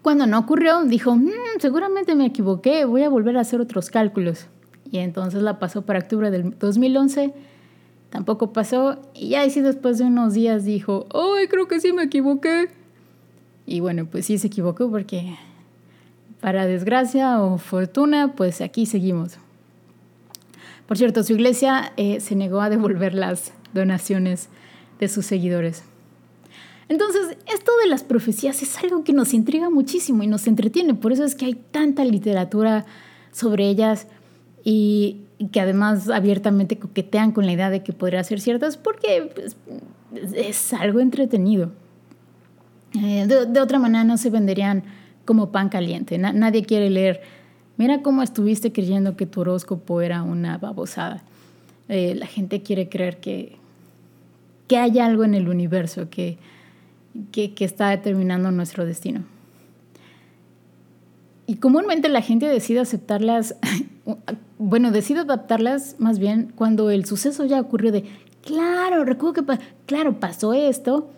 Cuando 0.00 0.26
no 0.26 0.38
ocurrió, 0.38 0.84
dijo, 0.84 1.16
mm, 1.16 1.58
seguramente 1.58 2.14
me 2.14 2.26
equivoqué, 2.26 2.84
voy 2.84 3.02
a 3.02 3.08
volver 3.08 3.36
a 3.36 3.40
hacer 3.40 3.60
otros 3.60 3.90
cálculos. 3.90 4.46
Y 4.90 4.98
entonces 4.98 5.42
la 5.42 5.58
pasó 5.58 5.82
para 5.82 5.98
octubre 5.98 6.30
del 6.30 6.56
2011 6.58 7.34
Tampoco 8.10 8.52
pasó 8.52 8.98
y 9.14 9.30
ya 9.30 9.42
así 9.42 9.60
después 9.60 9.98
de 9.98 10.04
unos 10.04 10.34
días 10.34 10.64
dijo, 10.64 11.06
¡ay, 11.12 11.46
creo 11.48 11.68
que 11.68 11.80
sí 11.80 11.92
me 11.92 12.04
equivoqué! 12.04 12.68
Y 13.66 13.80
bueno, 13.80 14.06
pues 14.06 14.26
sí 14.26 14.38
se 14.38 14.46
equivocó 14.46 14.90
porque 14.90 15.36
para 16.40 16.66
desgracia 16.66 17.42
o 17.42 17.58
fortuna, 17.58 18.34
pues 18.34 18.60
aquí 18.60 18.86
seguimos. 18.86 19.38
Por 20.86 20.96
cierto, 20.96 21.22
su 21.22 21.34
iglesia 21.34 21.92
eh, 21.98 22.20
se 22.20 22.34
negó 22.34 22.62
a 22.62 22.70
devolver 22.70 23.12
las 23.12 23.52
donaciones 23.74 24.48
de 24.98 25.08
sus 25.08 25.26
seguidores. 25.26 25.84
Entonces, 26.88 27.36
esto 27.52 27.72
de 27.82 27.88
las 27.88 28.02
profecías 28.02 28.62
es 28.62 28.78
algo 28.78 29.04
que 29.04 29.12
nos 29.12 29.34
intriga 29.34 29.68
muchísimo 29.68 30.22
y 30.22 30.26
nos 30.26 30.46
entretiene. 30.46 30.94
Por 30.94 31.12
eso 31.12 31.24
es 31.24 31.34
que 31.34 31.44
hay 31.44 31.54
tanta 31.54 32.04
literatura 32.04 32.86
sobre 33.32 33.68
ellas 33.68 34.06
y 34.70 35.22
que 35.50 35.62
además 35.62 36.10
abiertamente 36.10 36.78
coquetean 36.78 37.32
con 37.32 37.46
la 37.46 37.52
idea 37.52 37.70
de 37.70 37.82
que 37.82 37.94
podría 37.94 38.22
ser 38.22 38.38
ciertas 38.38 38.76
porque 38.76 39.32
pues, 39.34 39.56
es 40.34 40.74
algo 40.74 41.00
entretenido. 41.00 41.72
Eh, 43.02 43.26
de, 43.26 43.60
otra 43.62 43.78
manera 43.78 44.04
no 44.04 44.18
se 44.18 44.28
venderían 44.28 44.84
como 45.24 45.52
pan 45.52 45.70
caliente. 45.70 46.18
nadie 46.18 46.64
quiere 46.66 46.90
leer, 46.90 47.22
mira 47.78 48.02
cómo 48.02 48.22
estuviste 48.22 48.70
creyendo 48.70 49.16
que 49.16 49.24
tu 49.24 49.40
horóscopo 49.40 50.02
era 50.02 50.22
una 50.22 50.58
babosada. 50.58 51.22
Eh, 51.88 52.14
la 52.14 52.26
gente 52.26 52.60
quiere 52.60 52.90
creer 52.90 53.20
que, 53.20 53.56
que 54.66 54.76
hay 54.76 54.98
algo 54.98 55.24
en 55.24 55.32
el 55.32 55.48
universo 55.48 56.10
que, 56.10 56.36
que, 57.32 57.54
que 57.54 57.64
está 57.64 57.88
determinando 57.88 58.50
nuestro 58.50 58.84
destino. 58.84 59.24
Y 61.46 61.56
comúnmente 61.56 62.10
la 62.10 62.20
gente 62.20 62.44
decide 62.44 62.80
aceptarlas 62.80 63.54
bueno, 64.58 64.90
decido 64.90 65.22
adaptarlas 65.22 65.96
más 65.98 66.18
bien 66.18 66.52
cuando 66.54 66.90
el 66.90 67.04
suceso 67.04 67.44
ya 67.44 67.60
ocurrió 67.60 67.92
de, 67.92 68.04
claro, 68.44 69.04
recuerdo 69.04 69.44
que, 69.44 69.58
claro, 69.86 70.18
pasó 70.18 70.52
esto 70.52 71.10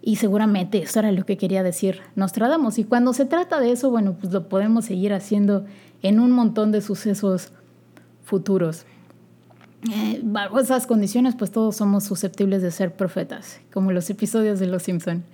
y 0.00 0.16
seguramente 0.16 0.82
eso 0.82 1.00
era 1.00 1.12
lo 1.12 1.24
que 1.24 1.36
quería 1.36 1.62
decir 1.62 2.00
Nostradamus. 2.14 2.78
Y 2.78 2.84
cuando 2.84 3.12
se 3.12 3.24
trata 3.24 3.58
de 3.58 3.72
eso, 3.72 3.90
bueno, 3.90 4.16
pues 4.20 4.32
lo 4.32 4.48
podemos 4.48 4.84
seguir 4.84 5.12
haciendo 5.12 5.64
en 6.02 6.20
un 6.20 6.30
montón 6.30 6.72
de 6.72 6.80
sucesos 6.80 7.52
futuros. 8.22 8.84
Eh, 9.92 10.20
bajo 10.22 10.60
esas 10.60 10.86
condiciones, 10.86 11.34
pues 11.34 11.50
todos 11.50 11.76
somos 11.76 12.04
susceptibles 12.04 12.62
de 12.62 12.70
ser 12.70 12.94
profetas, 12.94 13.60
como 13.72 13.92
los 13.92 14.08
episodios 14.08 14.60
de 14.60 14.66
Los 14.66 14.84
Simpson. 14.84 15.24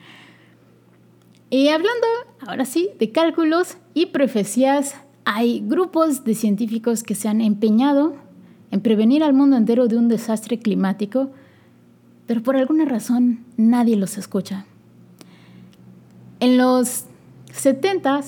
Y 1.50 1.68
hablando, 1.68 2.06
ahora 2.46 2.64
sí, 2.64 2.90
de 2.98 3.10
cálculos 3.10 3.76
y 3.92 4.06
profecías 4.06 4.94
hay 5.32 5.62
grupos 5.64 6.24
de 6.24 6.34
científicos 6.34 7.04
que 7.04 7.14
se 7.14 7.28
han 7.28 7.40
empeñado 7.40 8.16
en 8.72 8.80
prevenir 8.80 9.22
al 9.22 9.32
mundo 9.32 9.56
entero 9.56 9.86
de 9.86 9.96
un 9.96 10.08
desastre 10.08 10.58
climático, 10.58 11.30
pero 12.26 12.42
por 12.42 12.56
alguna 12.56 12.84
razón 12.84 13.44
nadie 13.56 13.94
los 13.94 14.18
escucha. 14.18 14.66
En 16.40 16.56
los 16.56 17.04
70 17.52 18.22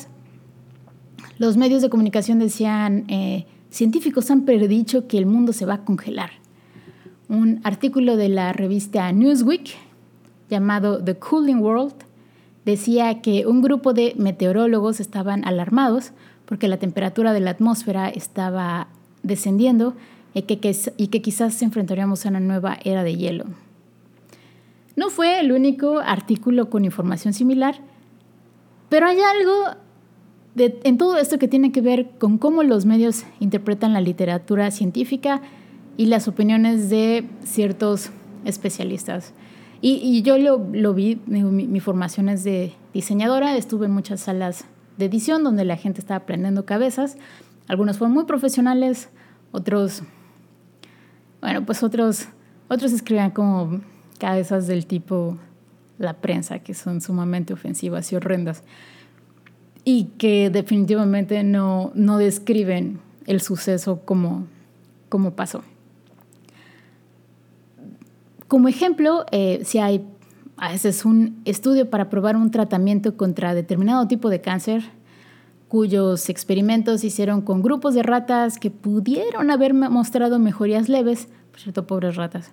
los 1.39 1.57
medios 1.57 1.83
de 1.83 1.91
comunicación 1.91 2.39
decían, 2.39 3.05
eh, 3.09 3.47
científicos 3.69 4.31
han 4.31 4.45
predicho 4.45 5.09
que 5.09 5.19
el 5.19 5.27
mundo 5.27 5.53
se 5.53 5.67
va 5.67 5.75
a 5.75 5.85
congelar. 5.85 6.31
Un 7.29 7.61
artículo 7.65 8.17
de 8.17 8.29
la 8.29 8.53
revista 8.53 9.11
Newsweek 9.11 9.75
llamado 10.49 11.03
The 11.03 11.17
Cooling 11.17 11.59
World 11.59 11.95
decía 12.65 13.23
que 13.23 13.45
un 13.49 13.61
grupo 13.61 13.93
de 13.93 14.15
meteorólogos 14.17 15.01
estaban 15.01 15.45
alarmados 15.45 16.13
porque 16.53 16.69
la 16.69 16.77
temperatura 16.77 17.33
de 17.33 17.41
la 17.41 17.53
atmósfera 17.53 18.11
estaba 18.11 18.89
descendiendo 19.23 19.95
y 20.35 20.43
que, 20.43 20.77
y 20.99 21.07
que 21.07 21.23
quizás 21.23 21.63
enfrentaríamos 21.63 22.27
a 22.27 22.29
una 22.29 22.41
nueva 22.41 22.77
era 22.85 23.03
de 23.03 23.17
hielo. 23.17 23.47
No 24.95 25.09
fue 25.09 25.41
el 25.41 25.51
único 25.51 26.01
artículo 26.01 26.69
con 26.69 26.85
información 26.85 27.33
similar, 27.33 27.77
pero 28.91 29.07
hay 29.07 29.17
algo 29.19 29.79
en 30.55 30.99
todo 30.99 31.17
esto 31.17 31.39
que 31.39 31.49
tiene 31.49 31.73
que 31.73 31.81
ver 31.81 32.11
con 32.19 32.37
cómo 32.37 32.63
los 32.65 32.85
medios 32.85 33.25
interpretan 33.41 33.95
la 33.95 34.03
literatura 34.03 34.71
científica 34.73 35.41
y 35.97 36.05
las 36.05 36.29
opiniones 36.29 36.91
de 36.91 37.25
ciertos 37.45 38.11
especialistas. 38.45 39.33
Y, 39.81 40.21
yo 40.21 40.37
lo, 40.37 40.93
vi, 40.93 41.19
mi, 41.25 41.45
mi, 41.45 41.81
formación 41.81 42.29
es 42.29 42.45
de 42.45 42.75
diseñadora, 42.93 43.57
estuve 43.57 43.87
en 43.87 43.93
muchas 43.93 44.21
salas 44.21 44.67
de 44.97 45.07
edición 45.07 45.45
donde 45.45 45.65
la 45.65 45.77
gente 45.77 46.01
estaba 46.01 46.19
aprendiendo 46.19 46.65
cabezas. 46.67 47.17
Algunos 47.69 47.99
fueron 47.99 48.15
muy 48.15 48.25
profesionales, 48.25 49.09
otros, 49.53 50.03
bueno, 51.41 51.65
pues 51.65 51.83
otros, 51.83 52.29
otros 52.69 52.93
escribían 52.93 53.31
como 53.31 53.81
cabezas 54.19 54.67
del 54.67 54.87
tipo 54.87 55.39
la 55.99 56.15
prensa, 56.15 56.59
que 56.59 56.75
son 56.75 57.01
sumamente 57.01 57.53
ofensivas 57.53 58.13
y 58.13 58.17
horrendas, 58.17 58.65
y 59.85 60.05
que 60.19 60.51
definitivamente 60.51 61.43
no, 61.45 61.93
no 61.95 62.19
describen 62.19 63.01
el 63.27 63.41
suceso 63.41 64.01
como, 64.05 64.47
como 65.09 65.33
pasó. 65.33 65.63
Como 68.49 68.69
ejemplo, 68.69 69.25
eh, 69.33 69.63
si 69.65 69.79
hay 69.79 70.05
a 70.57 70.71
veces 70.71 71.05
un 71.05 71.41
estudio 71.45 71.91
para 71.91 72.11
probar 72.11 72.37
un 72.37 72.51
tratamiento 72.51 73.17
contra 73.17 73.55
determinado 73.55 74.07
tipo 74.07 74.31
de 74.31 74.41
cáncer, 74.41 74.83
cuyos 75.69 76.29
experimentos 76.29 77.03
hicieron 77.05 77.41
con 77.43 77.63
grupos 77.63 77.95
de 77.95 78.03
ratas 78.03 78.59
que 78.59 78.71
pudieron 78.71 79.51
haber 79.51 79.75
mostrado 79.75 80.39
mejorías 80.39 80.89
leves, 80.89 81.29
por 81.51 81.61
cierto, 81.61 81.87
pobres 81.87 82.17
ratas. 82.17 82.53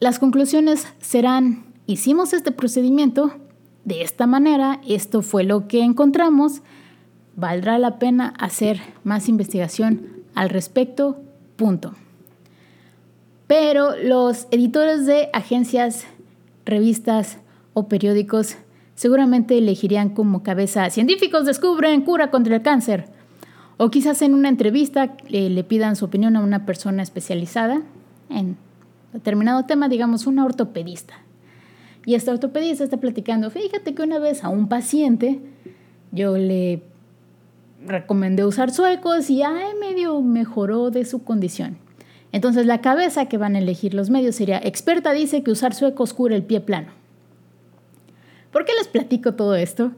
Las 0.00 0.18
conclusiones 0.18 0.86
serán 1.00 1.64
hicimos 1.86 2.32
este 2.32 2.52
procedimiento 2.52 3.32
de 3.84 4.02
esta 4.02 4.26
manera, 4.26 4.80
esto 4.86 5.22
fue 5.22 5.44
lo 5.44 5.66
que 5.66 5.82
encontramos, 5.82 6.62
valdrá 7.34 7.78
la 7.78 7.98
pena 7.98 8.34
hacer 8.38 8.80
más 9.04 9.28
investigación 9.28 10.06
al 10.34 10.50
respecto, 10.50 11.20
punto. 11.56 11.94
Pero 13.46 13.96
los 13.96 14.46
editores 14.50 15.06
de 15.06 15.28
agencias, 15.32 16.04
revistas 16.64 17.38
o 17.74 17.88
periódicos 17.88 18.56
seguramente 18.94 19.58
elegirían 19.58 20.10
como 20.10 20.42
cabeza 20.42 20.88
científicos 20.90 21.46
descubren 21.46 22.02
cura 22.02 22.30
contra 22.30 22.56
el 22.56 22.62
cáncer. 22.62 23.06
O 23.78 23.90
quizás 23.90 24.22
en 24.22 24.34
una 24.34 24.48
entrevista 24.48 25.16
eh, 25.28 25.48
le 25.48 25.64
pidan 25.64 25.96
su 25.96 26.04
opinión 26.04 26.36
a 26.36 26.40
una 26.40 26.66
persona 26.66 27.02
especializada 27.02 27.82
en 28.30 28.56
determinado 29.12 29.64
tema, 29.64 29.88
digamos 29.88 30.26
una 30.26 30.44
ortopedista. 30.44 31.14
Y 32.04 32.14
esta 32.14 32.32
ortopedista 32.32 32.84
está 32.84 32.98
platicando, 32.98 33.50
fíjate 33.50 33.94
que 33.94 34.02
una 34.02 34.18
vez 34.18 34.44
a 34.44 34.48
un 34.48 34.68
paciente 34.68 35.40
yo 36.10 36.36
le 36.36 36.82
recomendé 37.86 38.44
usar 38.44 38.70
suecos 38.70 39.30
y 39.30 39.42
ay, 39.42 39.74
medio 39.80 40.20
mejoró 40.20 40.90
de 40.90 41.04
su 41.04 41.24
condición. 41.24 41.76
Entonces 42.32 42.66
la 42.66 42.80
cabeza 42.80 43.26
que 43.26 43.36
van 43.36 43.54
a 43.54 43.58
elegir 43.58 43.94
los 43.94 44.10
medios 44.10 44.36
sería, 44.36 44.58
experta 44.58 45.12
dice 45.12 45.42
que 45.42 45.50
usar 45.50 45.74
suecos 45.74 46.14
cura 46.14 46.34
el 46.34 46.42
pie 46.42 46.60
plano. 46.60 46.88
¿Por 48.50 48.64
qué 48.64 48.72
les 48.74 48.88
platico 48.88 49.34
todo 49.34 49.54
esto? 49.54 49.92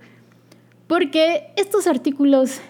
Porque 0.87 1.53
estos 1.57 1.87
artículos, 1.87 2.61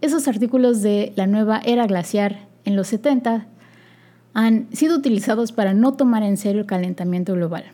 esos 0.00 0.28
artículos 0.28 0.82
de 0.82 1.12
la 1.16 1.26
nueva 1.26 1.60
era 1.64 1.86
glaciar 1.86 2.46
en 2.64 2.76
los 2.76 2.88
70 2.88 3.46
han 4.34 4.68
sido 4.74 4.96
utilizados 4.96 5.52
para 5.52 5.72
no 5.72 5.94
tomar 5.94 6.22
en 6.22 6.36
serio 6.36 6.60
el 6.60 6.66
calentamiento 6.66 7.32
global. 7.32 7.64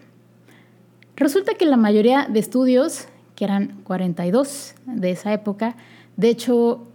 Resulta 1.16 1.54
que 1.54 1.66
la 1.66 1.76
mayoría 1.76 2.28
de 2.30 2.38
estudios, 2.38 3.06
que 3.34 3.44
eran 3.44 3.80
42 3.82 4.74
de 4.86 5.10
esa 5.10 5.32
época, 5.32 5.76
de 6.16 6.28
hecho 6.28 6.86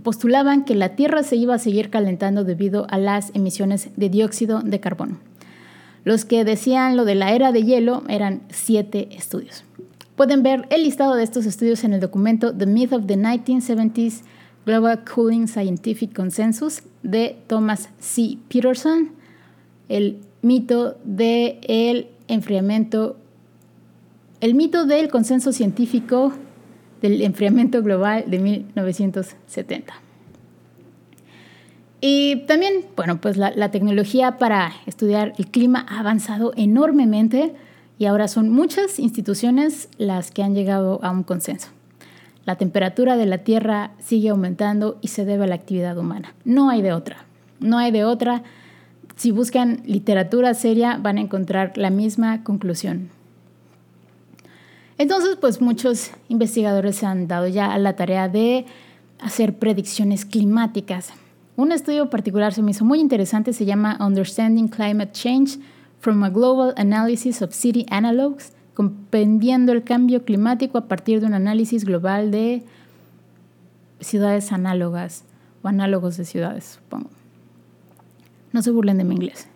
postulaban 0.00 0.64
que 0.64 0.74
la 0.74 0.90
Tierra 0.90 1.22
se 1.22 1.36
iba 1.36 1.54
a 1.54 1.58
seguir 1.58 1.90
calentando 1.90 2.44
debido 2.44 2.86
a 2.90 2.98
las 2.98 3.30
emisiones 3.34 3.90
de 3.96 4.08
dióxido 4.08 4.60
de 4.60 4.80
carbono. 4.80 5.18
Los 6.04 6.24
que 6.24 6.44
decían 6.44 6.96
lo 6.96 7.04
de 7.04 7.14
la 7.14 7.32
era 7.32 7.52
de 7.52 7.62
hielo 7.62 8.02
eran 8.08 8.42
siete 8.50 9.08
estudios. 9.14 9.64
Pueden 10.16 10.42
ver 10.42 10.66
el 10.70 10.82
listado 10.82 11.14
de 11.14 11.22
estos 11.22 11.46
estudios 11.46 11.84
en 11.84 11.92
el 11.92 12.00
documento 12.00 12.54
The 12.54 12.66
Myth 12.66 12.92
of 12.92 13.06
the 13.06 13.16
1970s 13.16 14.22
Global 14.66 15.04
Cooling 15.04 15.48
Scientific 15.48 16.14
Consensus 16.14 16.82
de 17.02 17.38
Thomas 17.46 17.88
C. 17.98 18.38
Peterson, 18.48 19.12
el 19.88 20.18
mito 20.42 20.96
del 21.04 22.08
enfriamiento, 22.28 23.16
el 24.40 24.54
mito 24.54 24.84
del 24.84 25.08
consenso 25.08 25.52
científico 25.52 26.32
del 27.00 27.22
enfriamiento 27.22 27.82
global 27.82 28.24
de 28.26 28.38
1970. 28.38 29.94
Y 32.00 32.46
también, 32.46 32.86
bueno, 32.96 33.20
pues 33.20 33.36
la, 33.36 33.70
tecnología 33.70 34.38
para 34.38 34.72
estudiar 34.86 35.34
el 35.38 35.48
clima 35.48 35.84
ha 35.88 36.00
avanzado 36.00 36.52
enormemente 36.56 37.54
y 37.98 38.06
ahora 38.06 38.26
son 38.26 38.48
muchas 38.48 38.98
instituciones 38.98 39.88
las 39.98 40.30
que 40.30 40.42
han 40.42 40.54
llegado 40.54 41.00
a 41.02 41.10
un 41.10 41.24
consenso. 41.24 41.68
La 42.46 42.56
temperatura 42.56 43.18
de 43.18 43.26
la 43.26 43.38
Tierra 43.38 43.90
sigue 43.98 44.30
aumentando 44.30 44.98
y 45.02 45.08
se 45.08 45.26
debe 45.26 45.44
a 45.44 45.46
la 45.46 45.56
actividad 45.56 45.98
humana. 45.98 46.34
No 46.44 46.70
hay 46.70 46.80
de 46.80 46.94
otra. 46.94 47.26
No 47.60 47.76
hay 47.76 47.90
de 47.90 48.04
otra. 48.04 48.44
Si 49.16 49.30
buscan 49.30 49.82
literatura 49.84 50.54
seria 50.54 50.96
van 50.96 51.18
a 51.18 51.20
encontrar 51.20 51.76
la 51.76 51.90
misma 51.90 52.42
conclusión. 52.42 53.10
Entonces, 55.00 55.36
pues 55.40 55.62
muchos 55.62 56.10
investigadores 56.28 56.96
se 56.96 57.06
han 57.06 57.26
dado 57.26 57.48
ya 57.48 57.72
a 57.72 57.78
la 57.78 57.96
tarea 57.96 58.28
de 58.28 58.66
hacer 59.18 59.58
predicciones 59.58 60.26
climáticas. 60.26 61.14
Un 61.56 61.72
estudio 61.72 62.10
particular 62.10 62.52
se 62.52 62.60
me 62.60 62.72
hizo 62.72 62.84
muy 62.84 63.00
interesante, 63.00 63.54
se 63.54 63.64
llama 63.64 63.96
Understanding 63.98 64.68
Climate 64.68 65.12
Change 65.12 65.58
from 66.00 66.22
a 66.22 66.28
Global 66.28 66.74
Analysis 66.76 67.40
of 67.40 67.54
City 67.54 67.86
Analogs, 67.88 68.52
comprendiendo 68.74 69.72
el 69.72 69.84
cambio 69.84 70.26
climático 70.26 70.76
a 70.76 70.86
partir 70.86 71.20
de 71.20 71.28
un 71.28 71.32
análisis 71.32 71.86
global 71.86 72.30
de 72.30 72.62
ciudades 74.00 74.52
análogas 74.52 75.24
o 75.62 75.68
análogos 75.68 76.18
de 76.18 76.26
ciudades, 76.26 76.78
supongo. 76.78 77.08
No 78.52 78.60
se 78.60 78.70
burlen 78.70 78.98
de 78.98 79.04
mi 79.04 79.14
inglés. 79.14 79.48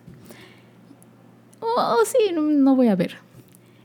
Oh, 1.59 1.99
sí, 2.03 2.33
no 2.33 2.75
voy 2.75 2.87
a 2.87 2.95
ver. 2.95 3.24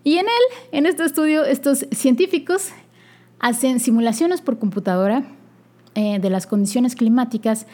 Y 0.02 0.14
en 0.14 0.26
él, 0.26 0.58
en 0.72 0.86
este 0.86 1.04
estudio, 1.04 1.44
estos 1.44 1.86
científicos 1.92 2.70
hacen 3.38 3.80
simulaciones 3.80 4.40
por 4.40 4.58
computadora 4.58 5.24
eh, 5.94 6.18
de 6.20 6.30
las 6.30 6.46
condiciones 6.46 6.94
climáticas 6.94 7.66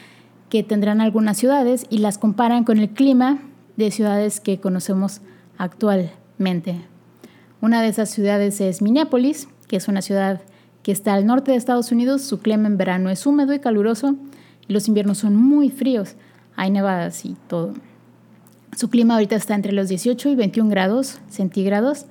que 0.49 0.63
tendrán 0.63 1.01
algunas 1.01 1.37
ciudades 1.37 1.85
y 1.89 1.99
las 1.99 2.17
comparan 2.17 2.63
con 2.63 2.79
el 2.79 2.89
clima 2.89 3.39
de 3.75 3.91
ciudades 3.91 4.39
que 4.39 4.59
conocemos 4.59 5.21
actualmente. 5.57 6.81
Una 7.61 7.81
de 7.81 7.89
esas 7.89 8.09
ciudades 8.09 8.59
es 8.61 8.81
Minneapolis, 8.81 9.47
que 9.67 9.77
es 9.77 9.87
una 9.87 10.01
ciudad 10.01 10.41
que 10.83 10.91
está 10.91 11.13
al 11.13 11.25
norte 11.25 11.51
de 11.51 11.57
Estados 11.57 11.91
Unidos. 11.91 12.21
Su 12.21 12.39
clima 12.39 12.67
en 12.67 12.77
verano 12.77 13.09
es 13.09 13.25
húmedo 13.25 13.53
y 13.53 13.59
caluroso 13.59 14.15
y 14.67 14.73
los 14.73 14.87
inviernos 14.87 15.19
son 15.19 15.35
muy 15.35 15.69
fríos. 15.69 16.15
Hay 16.55 16.71
nevadas 16.71 17.25
y 17.25 17.35
todo. 17.47 17.73
Su 18.77 18.91
clima 18.91 19.15
ahorita 19.15 19.35
está 19.35 19.55
entre 19.55 19.71
los 19.71 19.89
18 19.89 20.29
y 20.29 20.35
21 20.35 20.69
grados 20.69 21.17
centígrados. 21.29 22.05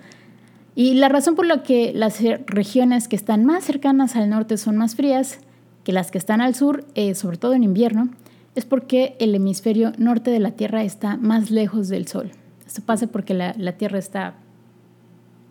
Y 0.74 0.94
la 0.94 1.08
razón 1.08 1.36
por 1.36 1.46
la 1.46 1.62
que 1.62 1.92
las 1.94 2.20
regiones 2.46 3.06
que 3.06 3.14
están 3.14 3.44
más 3.44 3.62
cercanas 3.62 4.16
al 4.16 4.28
norte 4.28 4.56
son 4.56 4.76
más 4.76 4.96
frías 4.96 5.38
que 5.84 5.92
las 5.92 6.10
que 6.10 6.18
están 6.18 6.40
al 6.40 6.56
sur, 6.56 6.84
eh, 6.96 7.14
sobre 7.14 7.36
todo 7.36 7.54
en 7.54 7.62
invierno, 7.62 8.08
es 8.56 8.64
porque 8.64 9.14
el 9.20 9.32
hemisferio 9.36 9.92
norte 9.96 10.32
de 10.32 10.40
la 10.40 10.50
Tierra 10.50 10.82
está 10.82 11.16
más 11.16 11.52
lejos 11.52 11.86
del 11.86 12.08
Sol. 12.08 12.32
Esto 12.66 12.82
pasa 12.82 13.06
porque 13.06 13.32
la, 13.32 13.72
Tierra 13.76 14.00
está 14.00 14.34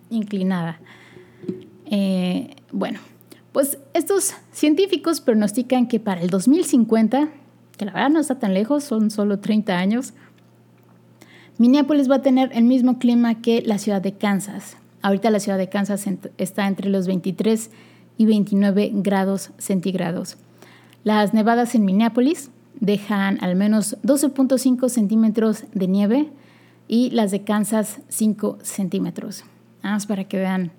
inclinada. 0.10 0.82
Eh, 1.86 2.58
bueno, 2.73 2.99
pues 3.54 3.78
estos 3.93 4.34
científicos 4.51 5.21
pronostican 5.21 5.88
que 5.88 6.01
para 6.01 6.19
el 6.19 6.30
2050, 6.30 7.30
que 7.78 7.86
la 7.86 7.93
verdad 7.93 8.10
no 8.10 8.19
está 8.19 8.38
tan 8.38 8.54
lejos, 8.54 8.84
son 8.84 9.12
solo 9.12 9.39
30 9.39 9.78
años, 9.78 10.13
Minneapolis 11.58 12.12
va 12.12 12.15
a 12.15 12.22
tener 12.22 12.52
el 12.54 12.65
mismo 12.65 13.00
clima 13.00 13.41
que 13.41 13.62
la 13.62 13.78
ciudad 13.78 14.02
de 14.02 14.13
Kansas. 14.13 14.76
Ahorita 15.02 15.30
la 15.30 15.39
ciudad 15.39 15.58
de 15.58 15.70
Kansas 15.70 16.06
está 16.38 16.68
entre 16.68 16.89
los 16.89 17.08
23 17.08 17.72
y 18.18 18.26
29 18.26 18.91
grados 18.96 19.52
centígrados. 19.58 20.38
Las 21.06 21.34
nevadas 21.34 21.74
en 21.74 21.86
Minneapolis 21.86 22.50
dejan 22.82 23.38
al 23.41 23.56
menos 23.56 23.96
12.5 24.04 24.89
centímetros 24.89 25.63
de 25.74 25.88
nieve 25.88 26.30
y 26.89 27.12
las 27.12 27.32
de 27.32 27.46
Kansas 27.46 28.02
5 28.10 28.58
centímetros. 28.62 29.46
Nada 29.82 29.96
más 29.96 30.08
para 30.08 30.26
que 30.26 30.38
vean 30.38 30.72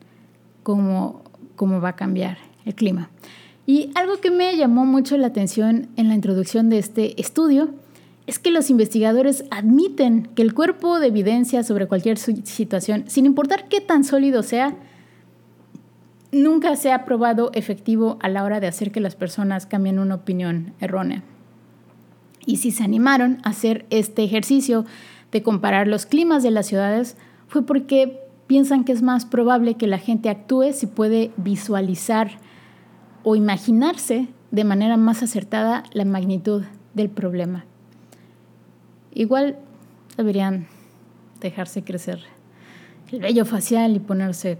cómo, 0.63 1.23
cómo 1.55 1.81
va 1.81 1.91
a 1.91 1.97
cambiar 1.97 2.37
el 2.67 2.75
clima. 2.75 3.09
Y 3.65 3.91
algo 3.95 4.21
que 4.21 4.31
me 4.31 4.57
llamó 4.59 4.85
mucho 4.85 5.17
la 5.17 5.29
atención 5.29 5.89
en 5.97 6.09
la 6.09 6.15
introducción 6.15 6.69
de 6.69 6.79
este 6.79 7.19
estudio 7.19 7.71
es 8.27 8.39
que 8.39 8.51
los 8.51 8.71
investigadores 8.71 9.45
admiten 9.51 10.29
que 10.35 10.43
el 10.43 10.55
cuerpo 10.55 10.99
de 10.99 11.09
evidencia 11.09 11.63
sobre 11.63 11.87
cualquier 11.87 12.19
situación, 12.19 13.05
sin 13.07 13.25
importar 13.25 13.69
qué 13.69 13.81
tan 13.81 14.03
sólido 14.03 14.43
sea, 14.43 14.77
nunca 16.33 16.75
se 16.77 16.93
ha 16.93 17.05
probado 17.05 17.51
efectivo 17.55 18.19
a 18.21 18.29
la 18.29 18.43
hora 18.43 18.59
de 18.59 18.67
hacer 18.67 18.91
que 18.91 19.01
las 19.01 19.15
personas 19.15 19.67
cambien 19.67 19.99
una 19.99 20.17
opinión 20.17 20.75
errónea. 20.81 21.23
Y 22.45 22.57
si 22.57 22.73
se 22.73 22.85
animaron 22.85 23.39
a 23.43 23.51
hacer 23.51 23.87
este 23.91 24.25
ejercicio 24.25 24.85
de 25.31 25.43
comparar 25.43 25.87
los 25.87 26.07
climas 26.07 26.43
de 26.43 26.51
las 26.51 26.67
ciudades, 26.67 27.17
fue 27.49 27.65
porque 27.65 28.21
piensan 28.47 28.85
que 28.85 28.93
es 28.93 29.03
más 29.03 29.25
probable 29.25 29.75
que 29.75 29.87
la 29.87 29.99
gente 29.99 30.31
actúe 30.31 30.73
si 30.73 30.87
puede 30.87 31.31
visualizar 31.37 32.39
o 33.23 33.37
imaginarse 33.37 34.29
de 34.51 34.65
manera 34.65 34.97
más 34.97 35.23
acertada 35.23 35.85
la 35.93 36.05
magnitud 36.05 36.63
del 36.95 37.11
problema. 37.11 37.65
Igual 39.17 39.57
deberían 40.19 40.67
dejarse 41.41 41.83
crecer 41.83 42.21
el 43.11 43.21
vello 43.21 43.47
facial 43.47 43.97
y 43.97 43.99
ponerse 43.99 44.59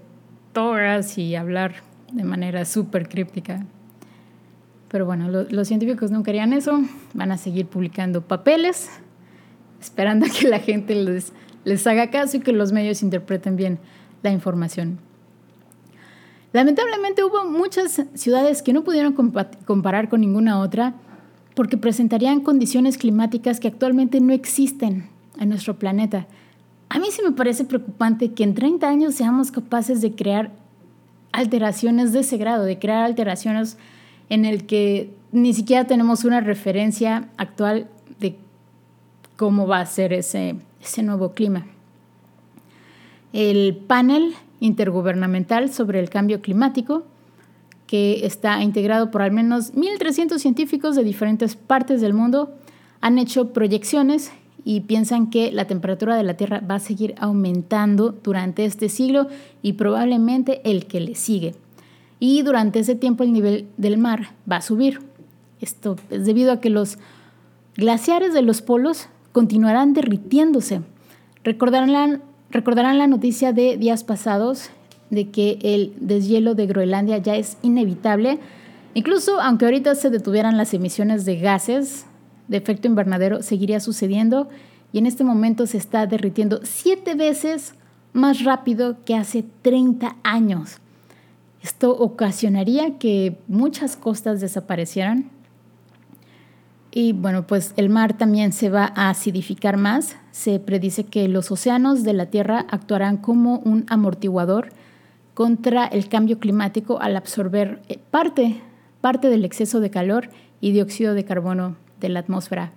togas 0.55 1.19
y 1.19 1.37
hablar 1.37 1.75
de 2.11 2.25
manera 2.25 2.65
súper 2.65 3.07
críptica. 3.07 3.67
Pero 4.89 5.05
bueno, 5.05 5.29
los 5.29 5.69
científicos 5.69 6.11
no 6.11 6.23
querían 6.23 6.55
eso, 6.55 6.81
van 7.13 7.33
a 7.33 7.37
seguir 7.37 7.67
publicando 7.67 8.23
papeles, 8.23 8.89
esperando 9.79 10.25
a 10.25 10.31
que 10.31 10.49
la 10.49 10.59
gente 10.59 10.95
les, 10.95 11.35
les 11.65 11.87
haga 11.87 12.11
caso 12.11 12.39
y 12.39 12.41
que 12.41 12.53
los 12.53 12.73
medios 12.73 13.03
interpreten 13.03 13.57
bien 13.57 13.79
la 14.23 14.31
información. 14.31 14.99
Lamentablemente 16.55 17.23
hubo 17.25 17.45
muchas 17.45 18.05
ciudades 18.15 18.63
que 18.63 18.73
no 18.73 18.85
pudieron 18.85 19.13
comparar 19.67 20.09
con 20.09 20.23
ninguna 20.23 20.61
otra 20.61 20.95
porque 21.57 21.79
presentarían 21.79 22.41
condiciones 22.41 22.99
climáticas 22.99 23.61
que 23.61 23.69
actualmente 23.69 24.21
no 24.21 24.35
existen 24.35 25.09
en 25.41 25.49
nuestro 25.49 25.79
planeta. 25.79 26.27
a 26.91 26.99
mí 26.99 27.07
sí 27.11 27.23
me 27.25 27.33
parece 27.33 27.65
preocupante 27.65 28.33
que 28.33 28.45
en 28.45 28.55
30 28.55 28.87
años 28.87 29.15
seamos 29.15 29.51
capaces 29.51 30.03
de 30.03 30.15
crear 30.15 30.53
alteraciones 31.33 32.13
de 32.13 32.21
ese 32.21 32.37
grado, 32.37 32.65
de 32.65 32.79
crear 32.79 33.05
alteraciones 33.05 33.79
en 34.29 34.45
el 34.45 34.67
que 34.67 35.15
ni 35.33 35.55
siquiera 35.55 35.87
tenemos 35.87 36.25
una 36.27 36.43
referencia 36.43 37.31
actual 37.39 37.89
de 38.21 38.37
cómo 39.37 39.67
va 39.67 39.81
a 39.81 39.87
ser 39.87 40.13
ese, 40.13 40.57
ese 40.83 41.03
nuevo 41.03 41.33
clima. 41.33 41.67
El 43.33 43.77
panel 43.87 44.35
intergubernamental 44.61 45.73
sobre 45.73 46.01
el 46.01 46.11
cambio 46.11 46.43
climático, 46.43 47.05
que 47.87 48.27
está 48.27 48.63
integrado 48.63 49.11
por 49.11 49.23
al 49.23 49.33
menos 49.33 49.73
1.300 49.75 50.39
científicos 50.39 50.97
de 50.97 51.05
diferentes 51.05 51.57
partes 51.57 52.01
del 52.01 52.15
mundo, 52.15 52.55
han 53.01 53.19
hecho 53.19 53.53
proyecciones 53.53 54.33
y 54.65 54.81
piensan 54.81 55.31
que 55.31 55.53
la 55.53 55.67
temperatura 55.67 56.17
de 56.17 56.25
la 56.25 56.35
Tierra 56.35 56.61
va 56.61 56.77
a 56.77 56.81
seguir 56.81 57.15
aumentando 57.19 58.11
durante 58.11 58.65
este 58.65 58.89
siglo 58.89 59.29
y 59.63 59.75
probablemente 59.75 60.61
el 60.65 60.87
que 60.87 61.01
le 61.01 61.15
sigue. 61.15 61.55
Y 62.19 62.43
durante 62.43 62.81
ese 62.81 62.97
tiempo 62.97 63.23
el 63.23 63.33
nivel 63.33 63.69
del 63.77 63.99
mar 63.99 64.31
va 64.51 64.57
a 64.57 64.63
subir. 64.63 65.01
Esto 65.61 65.97
es 66.11 66.27
debido 66.27 66.51
a 66.51 66.61
que 66.61 66.71
los 66.71 66.99
glaciares 67.77 68.35
de 68.35 68.43
los 68.43 68.61
polos 68.63 69.09
continuarán 69.31 69.93
derritiéndose. 69.93 70.81
Recordarán 71.45 71.93
la, 71.93 72.21
recordarán 72.51 72.99
la 72.99 73.07
noticia 73.07 73.53
de 73.53 73.77
días 73.77 74.03
pasados 74.03 74.71
de 75.11 75.31
que 75.31 75.59
el 75.63 75.95
deshielo 76.01 76.55
de 76.55 76.67
Groenlandia 76.67 77.19
ya 77.19 77.37
es 77.37 77.59
inevitable. 77.63 78.39
Incluso 78.95 79.41
aunque 79.41 79.67
ahorita 79.67 79.95
se 79.95 80.11
detuvieran 80.11 80.57
las 80.57 80.75
emisiones 80.75 81.25
de 81.25 81.39
gases 81.39 82.07
de 82.49 82.57
efecto 82.57 82.87
invernadero 82.87 83.43
seguiría 83.43 83.81
sucediendo 83.81 84.49
y 84.93 84.99
en 84.99 85.07
este 85.07 85.25
momento 85.25 85.67
se 85.67 85.79
está 85.79 86.07
derritiendo 86.07 86.61
siete 86.63 87.15
veces 87.15 87.75
más 88.13 88.45
rápido 88.45 89.05
que 89.05 89.15
hace 89.15 89.45
30 89.63 90.17
años. 90.23 90.79
Esto 91.63 91.91
ocasionaría 91.91 92.99
que 92.99 93.39
muchas 93.49 93.97
costas 93.97 94.41
desaparecieran. 94.41 95.31
Y 96.93 97.13
bueno, 97.13 97.47
pues 97.47 97.75
el 97.77 97.91
mar 97.91 98.17
también 98.17 98.53
se 98.53 98.71
va 98.71 98.91
a 98.95 99.11
acidificar 99.11 99.77
más. 99.77 100.17
Se 100.31 100.61
predice 100.61 101.05
que 101.05 101.29
los 101.29 101.51
océanos 101.51 102.05
de 102.05 102.15
la 102.15 102.27
Tierra 102.27 102.65
actuarán 102.71 103.19
como 103.19 103.59
un 103.59 103.85
amortiguador 103.89 104.71
contra 105.37 105.85
el 105.85 106.09
cambio 106.09 106.39
climático 106.39 106.99
al 106.99 107.15
absorber 107.15 107.83
eh, 107.91 107.99
parte, 108.11 108.59
parte 109.03 109.29
del 109.29 109.45
exceso 109.45 109.81
de 109.81 109.91
calor 109.91 110.31
y 110.63 110.73
dióxido 110.73 111.13
de 111.13 111.27
carbono 111.27 111.77
de 112.01 112.09
la 112.09 112.21
atmósfera. 112.21 112.73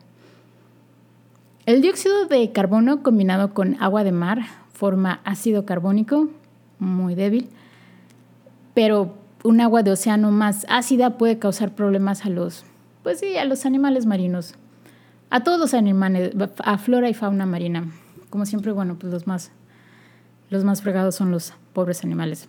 El 1.66 1.82
dióxido 1.82 2.26
de 2.26 2.52
carbono 2.52 3.02
combinado 3.02 3.54
con 3.54 3.82
agua 3.82 4.04
de 4.04 4.12
mar 4.12 4.40
forma 4.74 5.22
ácido 5.24 5.66
carbónico, 5.66 6.28
muy 6.80 7.16
débil, 7.16 7.48
pero 8.74 9.14
un 9.46 9.62
agua 9.62 9.82
de 9.82 9.92
océano 9.92 10.30
más 10.30 10.66
ácida 10.68 11.18
puede 11.18 11.40
causar 11.40 11.74
problemas 11.74 12.26
a 12.26 12.30
los, 12.30 12.66
pues 13.04 13.22
sí, 13.22 13.38
a 13.38 13.46
los 13.46 13.66
animales 13.66 14.06
marinos, 14.06 14.56
a 15.30 15.46
todos 15.46 15.62
los 15.62 15.74
animales, 15.74 16.34
a 16.58 16.78
flora 16.78 17.08
y 17.08 17.14
fauna 17.14 17.46
marina. 17.46 17.90
Como 18.30 18.46
siempre, 18.46 18.74
bueno, 18.74 18.98
pues 19.00 19.14
los 19.14 19.28
más, 19.28 19.54
los 20.50 20.64
más 20.64 20.82
fregados 20.82 21.16
son 21.16 21.32
los 21.32 21.54
pobres 21.74 22.04
animales. 22.04 22.48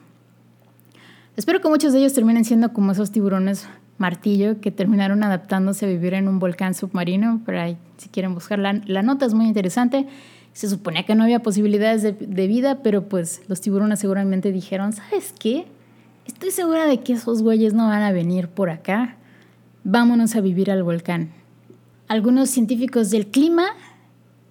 Espero 1.36 1.60
que 1.60 1.68
muchos 1.68 1.92
de 1.92 2.00
ellos 2.00 2.12
terminen 2.12 2.44
siendo 2.44 2.72
como 2.72 2.92
esos 2.92 3.12
tiburones 3.12 3.68
martillo 3.98 4.60
que 4.60 4.70
terminaron 4.70 5.22
adaptándose 5.22 5.84
a 5.84 5.88
vivir 5.88 6.14
en 6.14 6.26
un 6.26 6.38
volcán 6.38 6.74
submarino, 6.74 7.42
pero 7.44 7.60
ahí, 7.60 7.76
si 7.98 8.08
quieren 8.08 8.34
buscar 8.34 8.58
la, 8.58 9.02
nota 9.02 9.26
es 9.26 9.34
muy 9.34 9.46
interesante. 9.46 10.06
Se 10.52 10.68
suponía 10.68 11.04
que 11.04 11.14
no 11.14 11.22
había 11.22 11.42
posibilidades 11.42 12.02
de, 12.02 12.12
de, 12.12 12.46
vida, 12.48 12.82
pero 12.82 13.08
pues 13.08 13.42
los 13.46 13.60
tiburones 13.60 14.00
seguramente 14.00 14.50
dijeron, 14.50 14.92
¿sabes 14.92 15.32
qué? 15.38 15.66
Estoy 16.26 16.50
segura 16.50 16.86
de 16.86 17.00
que 17.00 17.12
esos 17.12 17.42
güeyes 17.42 17.74
no 17.74 17.86
van 17.86 18.02
a 18.02 18.10
venir 18.10 18.48
por 18.48 18.70
acá. 18.70 19.16
Vámonos 19.84 20.34
a 20.34 20.40
vivir 20.40 20.70
al 20.70 20.82
volcán. 20.82 21.30
Algunos 22.08 22.50
científicos 22.50 23.10
del 23.10 23.28
clima 23.28 23.66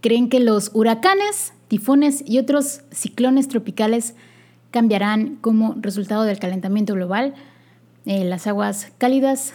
creen 0.01 0.29
que 0.29 0.39
los 0.39 0.71
huracanes, 0.73 1.53
tifones 1.69 2.23
y 2.27 2.39
otros 2.39 2.81
ciclones 2.91 3.47
tropicales 3.47 4.15
cambiarán 4.71 5.37
como 5.37 5.75
resultado 5.79 6.23
del 6.23 6.39
calentamiento 6.39 6.93
global 6.93 7.33
eh, 8.05 8.23
las 8.23 8.47
aguas 8.47 8.91
cálidas 8.97 9.53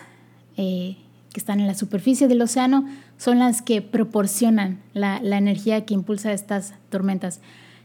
eh, 0.56 0.96
que 1.32 1.40
están 1.40 1.60
en 1.60 1.66
la 1.66 1.74
superficie 1.74 2.28
del 2.28 2.42
océano 2.42 2.86
son 3.18 3.40
las 3.40 3.62
que 3.62 3.82
proporcionan 3.82 4.80
la, 4.92 5.16
energía 5.16 5.84
que 5.84 5.94
impulsa 5.94 6.32
estas 6.32 6.74
tormentas. 6.90 7.40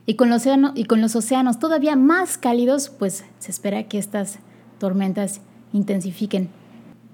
Y 0.06 0.16
con, 0.16 0.32
océano, 0.32 0.74
y 0.76 0.86
con 0.86 1.02
los 1.02 1.16
océanos 1.16 1.60
todavía 1.60 1.96
más 1.96 2.38
cálidos, 2.38 2.90
pues 2.90 3.24
se 3.40 3.52
espera 3.52 3.84
que 3.84 3.98
estas 3.98 4.40
tormentas 4.80 5.42
intensifiquen. 5.74 6.50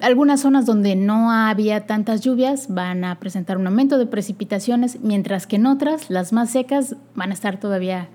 Algunas 0.02 0.42
zonas 0.42 0.66
donde 0.66 0.96
no 0.96 1.32
había 1.32 1.86
tantas 1.86 2.22
lluvias 2.22 2.68
van 2.68 3.06
a 3.06 3.20
presentar 3.20 3.58
un 3.58 3.68
aumento 3.68 3.98
de 3.98 4.06
precipitaciones, 4.06 5.00
mientras 5.02 5.48
que 5.48 5.56
en 5.56 5.66
otras, 5.66 6.10
las 6.10 6.34
más 6.34 6.50
secas, 6.50 6.96
van 7.16 7.32
a 7.32 7.34
estar 7.34 7.60
todavía 7.60 8.10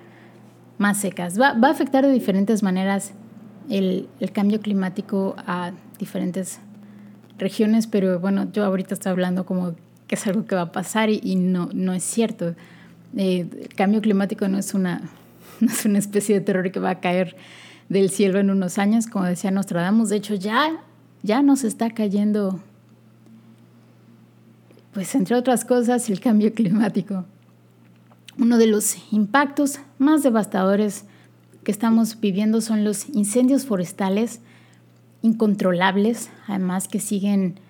más 0.76 0.98
secas. 0.98 1.40
Va, 1.40 1.54
va 1.54 1.68
a 1.68 1.70
afectar 1.70 2.04
de 2.04 2.12
diferentes 2.12 2.62
maneras 2.62 3.12
el, 3.70 4.08
cambio 4.32 4.60
climático 4.60 5.36
a 5.46 5.72
diferentes 5.98 6.60
regiones, 7.38 7.86
pero 7.86 8.18
bueno, 8.20 8.50
yo 8.52 8.64
ahorita 8.64 8.94
estoy 8.94 9.12
hablando 9.12 9.46
como 9.46 9.74
que 10.06 10.16
es 10.16 10.26
algo 10.26 10.44
que 10.44 10.56
va 10.56 10.62
a 10.62 10.72
pasar 10.72 11.08
y, 11.08 11.36
no, 11.36 11.70
no 11.72 11.92
es 11.92 12.02
cierto. 12.02 12.54
Eh, 13.16 13.46
el 13.62 13.74
cambio 13.74 14.00
climático 14.00 14.48
no 14.48 14.58
es, 14.58 14.74
una, 14.74 15.02
no 15.60 15.70
es 15.70 15.84
una 15.84 15.98
especie 15.98 16.34
de 16.34 16.40
terror 16.44 16.70
que 16.70 16.80
va 16.80 16.90
a 16.90 17.00
caer 17.00 17.36
del 17.88 18.10
cielo 18.10 18.38
en 18.38 18.50
unos 18.50 18.78
años, 18.78 19.06
como 19.06 19.24
decía 19.24 19.50
Nostradamus. 19.50 20.10
De 20.10 20.16
hecho, 20.16 20.34
ya, 20.34 20.82
ya 21.22 21.42
nos 21.42 21.64
está 21.64 21.90
cayendo, 21.90 22.60
pues 24.92 25.14
entre 25.14 25.36
otras 25.36 25.64
cosas, 25.64 26.08
el 26.10 26.20
cambio 26.20 26.52
climático. 26.54 27.24
Uno 28.38 28.58
de 28.58 28.66
los 28.66 28.96
impactos 29.12 29.80
más 29.98 30.22
devastadores 30.22 31.04
que 31.64 31.70
estamos 31.70 32.18
viviendo 32.20 32.60
son 32.60 32.84
los 32.84 33.08
incendios 33.10 33.66
forestales 33.66 34.40
incontrolables, 35.22 36.30
además 36.46 36.88
que 36.88 37.00
siguen 37.00 37.60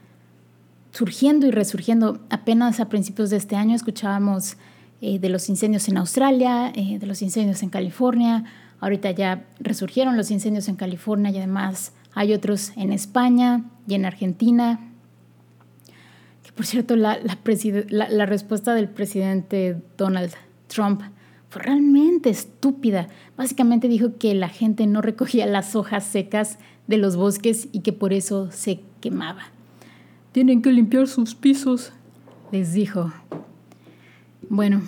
surgiendo 0.92 1.46
y 1.46 1.50
resurgiendo. 1.50 2.20
Apenas 2.30 2.78
a 2.80 2.88
principios 2.88 3.30
de 3.30 3.36
este 3.36 3.56
año 3.56 3.74
escuchábamos 3.74 4.56
eh, 5.00 5.18
de 5.18 5.28
los 5.28 5.48
incendios 5.48 5.88
en 5.88 5.96
Australia, 5.96 6.72
eh, 6.74 6.98
de 6.98 7.06
los 7.06 7.22
incendios 7.22 7.62
en 7.62 7.70
California. 7.70 8.44
Ahorita 8.80 9.10
ya 9.10 9.44
resurgieron 9.58 10.16
los 10.16 10.30
incendios 10.30 10.68
en 10.68 10.76
California 10.76 11.30
y 11.30 11.38
además 11.38 11.92
hay 12.14 12.32
otros 12.32 12.72
en 12.76 12.92
España 12.92 13.64
y 13.86 13.94
en 13.94 14.04
Argentina. 14.04 14.80
Que 16.44 16.52
por 16.52 16.66
cierto, 16.66 16.96
la, 16.96 17.18
la 17.20 18.26
respuesta 18.26 18.74
del 18.74 18.88
presidente 18.88 19.76
Donald 19.96 20.32
Trump 20.68 21.02
fue 21.48 21.62
realmente 21.62 22.30
estúpida. 22.30 23.08
Básicamente 23.36 23.88
dijo 23.88 24.16
que 24.18 24.34
la 24.34 24.48
gente 24.48 24.86
no 24.86 25.02
recogía 25.02 25.46
las 25.46 25.74
hojas 25.74 26.04
secas 26.04 26.58
de 26.86 26.96
los 26.96 27.16
bosques 27.16 27.68
y 27.72 27.80
que 27.80 27.92
por 27.92 28.12
eso 28.12 28.50
se 28.50 28.80
quemaba. 29.00 29.42
Tienen 30.32 30.62
que 30.62 30.72
limpiar 30.72 31.08
sus 31.08 31.34
pisos, 31.34 31.92
les 32.52 32.72
dijo. 32.72 33.12
Bueno, 34.48 34.82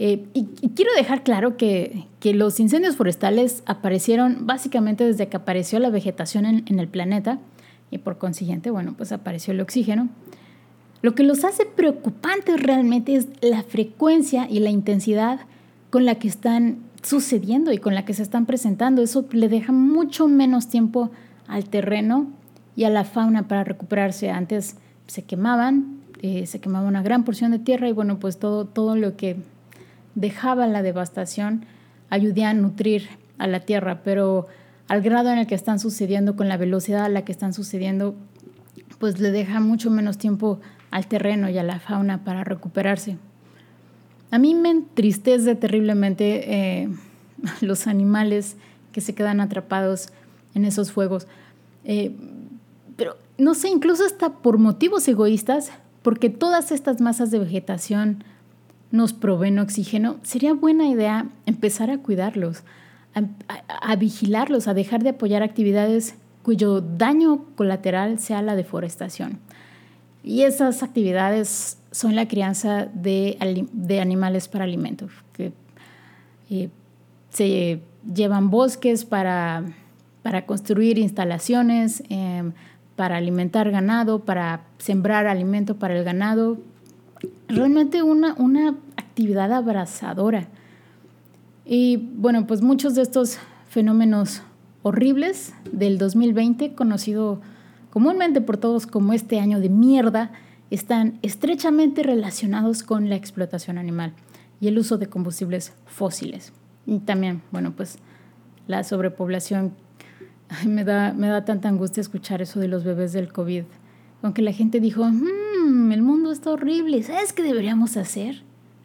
eh, 0.00 0.28
y, 0.32 0.44
quiero 0.76 0.92
dejar 0.96 1.24
claro 1.24 1.56
que, 1.56 2.06
los 2.22 2.60
incendios 2.60 2.96
forestales 2.96 3.62
aparecieron 3.66 4.46
básicamente 4.46 5.04
desde 5.04 5.28
que 5.28 5.36
apareció 5.36 5.80
la 5.80 5.90
vegetación 5.90 6.46
en, 6.46 6.78
el 6.78 6.88
planeta 6.88 7.38
y 7.90 7.98
por 7.98 8.18
consiguiente, 8.18 8.70
bueno, 8.70 8.94
pues 8.96 9.12
apareció 9.12 9.52
el 9.52 9.60
oxígeno. 9.60 10.08
Lo 11.02 11.14
que 11.14 11.22
los 11.22 11.44
hace 11.44 11.64
preocupantes 11.64 12.62
realmente 12.62 13.14
es 13.14 13.28
la 13.40 13.62
frecuencia 13.62 14.46
y 14.48 14.60
la 14.60 14.70
intensidad 14.70 15.40
con 15.90 16.04
la 16.04 16.16
que 16.16 16.28
están 16.28 16.78
sucediendo 17.02 17.72
y 17.72 17.78
con 17.78 17.94
la 17.94 18.04
que 18.04 18.14
se 18.14 18.22
están 18.22 18.46
presentando. 18.46 19.02
Eso 19.02 19.26
le 19.32 19.48
deja 19.48 19.72
mucho 19.72 20.28
menos 20.28 20.68
tiempo 20.68 21.10
al 21.46 21.64
terreno 21.64 22.26
y 22.76 22.84
a 22.84 22.90
la 22.90 23.04
fauna 23.04 23.48
para 23.48 23.64
recuperarse. 23.64 24.30
Antes 24.30 24.76
se 25.06 25.22
quemaban, 25.22 26.00
eh, 26.20 26.46
se 26.46 26.60
quemaba 26.60 26.86
una 26.86 27.02
gran 27.02 27.24
porción 27.24 27.52
de 27.52 27.58
tierra 27.58 27.88
y 27.88 27.92
bueno, 27.92 28.18
pues 28.18 28.38
todo, 28.38 28.66
todo 28.66 28.96
lo 28.96 29.16
que 29.16 29.36
dejaba 30.20 30.66
la 30.66 30.82
devastación 30.82 31.64
ayudía 32.10 32.50
a 32.50 32.54
nutrir 32.54 33.08
a 33.38 33.46
la 33.46 33.60
tierra, 33.60 34.02
pero 34.02 34.46
al 34.88 35.02
grado 35.02 35.30
en 35.30 35.38
el 35.38 35.46
que 35.46 35.54
están 35.54 35.78
sucediendo, 35.78 36.34
con 36.34 36.48
la 36.48 36.56
velocidad 36.56 37.04
a 37.04 37.08
la 37.08 37.24
que 37.24 37.32
están 37.32 37.52
sucediendo, 37.52 38.14
pues 38.98 39.20
le 39.20 39.30
deja 39.30 39.60
mucho 39.60 39.90
menos 39.90 40.18
tiempo 40.18 40.60
al 40.90 41.06
terreno 41.06 41.48
y 41.48 41.58
a 41.58 41.62
la 41.62 41.78
fauna 41.78 42.24
para 42.24 42.42
recuperarse. 42.42 43.18
A 44.30 44.38
mí 44.38 44.54
me 44.54 44.70
entristece 44.70 45.54
terriblemente 45.54 46.82
eh, 46.82 46.88
los 47.60 47.86
animales 47.86 48.56
que 48.92 49.00
se 49.00 49.14
quedan 49.14 49.40
atrapados 49.40 50.08
en 50.54 50.64
esos 50.64 50.90
fuegos. 50.90 51.28
Eh, 51.84 52.12
pero 52.96 53.16
no 53.36 53.54
sé, 53.54 53.68
incluso 53.68 54.04
hasta 54.04 54.30
por 54.30 54.58
motivos 54.58 55.06
egoístas, 55.06 55.70
porque 56.02 56.30
todas 56.30 56.72
estas 56.72 57.00
masas 57.00 57.30
de 57.30 57.38
vegetación 57.38 58.24
nos 58.90 59.12
proveen 59.12 59.58
oxígeno, 59.58 60.16
sería 60.22 60.54
buena 60.54 60.88
idea 60.88 61.26
empezar 61.46 61.90
a 61.90 61.98
cuidarlos, 61.98 62.62
a, 63.14 63.96
vigilarlos, 63.96 64.68
a 64.68 64.74
dejar 64.74 65.02
de 65.02 65.10
apoyar 65.10 65.42
actividades 65.42 66.14
cuyo 66.42 66.80
daño 66.80 67.44
colateral 67.56 68.18
sea 68.18 68.42
la 68.42 68.56
deforestación. 68.56 69.38
Y 70.22 70.42
esas 70.42 70.82
actividades 70.82 71.78
son 71.90 72.14
la 72.14 72.28
crianza 72.28 72.86
de, 72.86 73.36
animales 74.00 74.48
para 74.48 74.64
alimentos, 74.64 75.10
que 75.32 75.52
eh, 76.50 76.70
se 77.30 77.80
llevan 78.14 78.50
bosques 78.50 79.04
para, 79.04 79.64
construir 80.46 80.98
instalaciones, 80.98 82.02
em, 82.08 82.52
para 82.96 83.16
alimentar 83.16 83.70
ganado, 83.70 84.24
para 84.24 84.62
sembrar 84.78 85.26
alimento 85.26 85.76
para 85.76 85.96
el 85.96 86.04
ganado. 86.04 86.58
Realmente 87.48 88.02
una, 88.02 88.34
una 88.34 88.76
actividad 88.96 89.52
abrazadora. 89.52 90.48
Y 91.64 91.96
bueno, 91.96 92.46
pues 92.46 92.62
muchos 92.62 92.94
de 92.94 93.02
estos 93.02 93.38
fenómenos 93.68 94.42
horribles 94.82 95.54
del 95.72 95.98
2020, 95.98 96.74
conocido 96.74 97.40
comúnmente 97.90 98.40
por 98.40 98.56
todos 98.56 98.86
como 98.86 99.12
este 99.12 99.40
año 99.40 99.60
de 99.60 99.68
mierda, 99.68 100.32
están 100.70 101.18
estrechamente 101.22 102.02
relacionados 102.02 102.82
con 102.82 103.08
la 103.08 103.16
explotación 103.16 103.78
animal 103.78 104.12
y 104.60 104.68
el 104.68 104.78
uso 104.78 104.98
de 104.98 105.06
combustibles 105.06 105.72
fósiles. 105.86 106.52
Y 106.86 106.98
también, 107.00 107.42
bueno, 107.50 107.72
pues 107.76 107.98
la 108.66 108.84
sobrepoblación. 108.84 109.74
me, 110.66 110.84
da, 110.84 111.12
me 111.12 111.28
da 111.28 111.44
tanta 111.44 111.68
angustia 111.68 112.00
escuchar 112.00 112.42
eso 112.42 112.60
de 112.60 112.68
los 112.68 112.84
bebés 112.84 113.12
del 113.12 113.32
COVID. 113.32 113.64
Aunque 114.22 114.42
la 114.42 114.52
gente 114.52 114.80
dijo, 114.80 115.04
mmm, 115.68 115.92
el 115.92 116.02
mundo 116.02 116.32
está 116.32 116.50
horrible, 116.50 117.02
¿sabes 117.02 117.32
qué 117.32 117.42
deberíamos 117.42 117.96
hacer? 117.96 118.42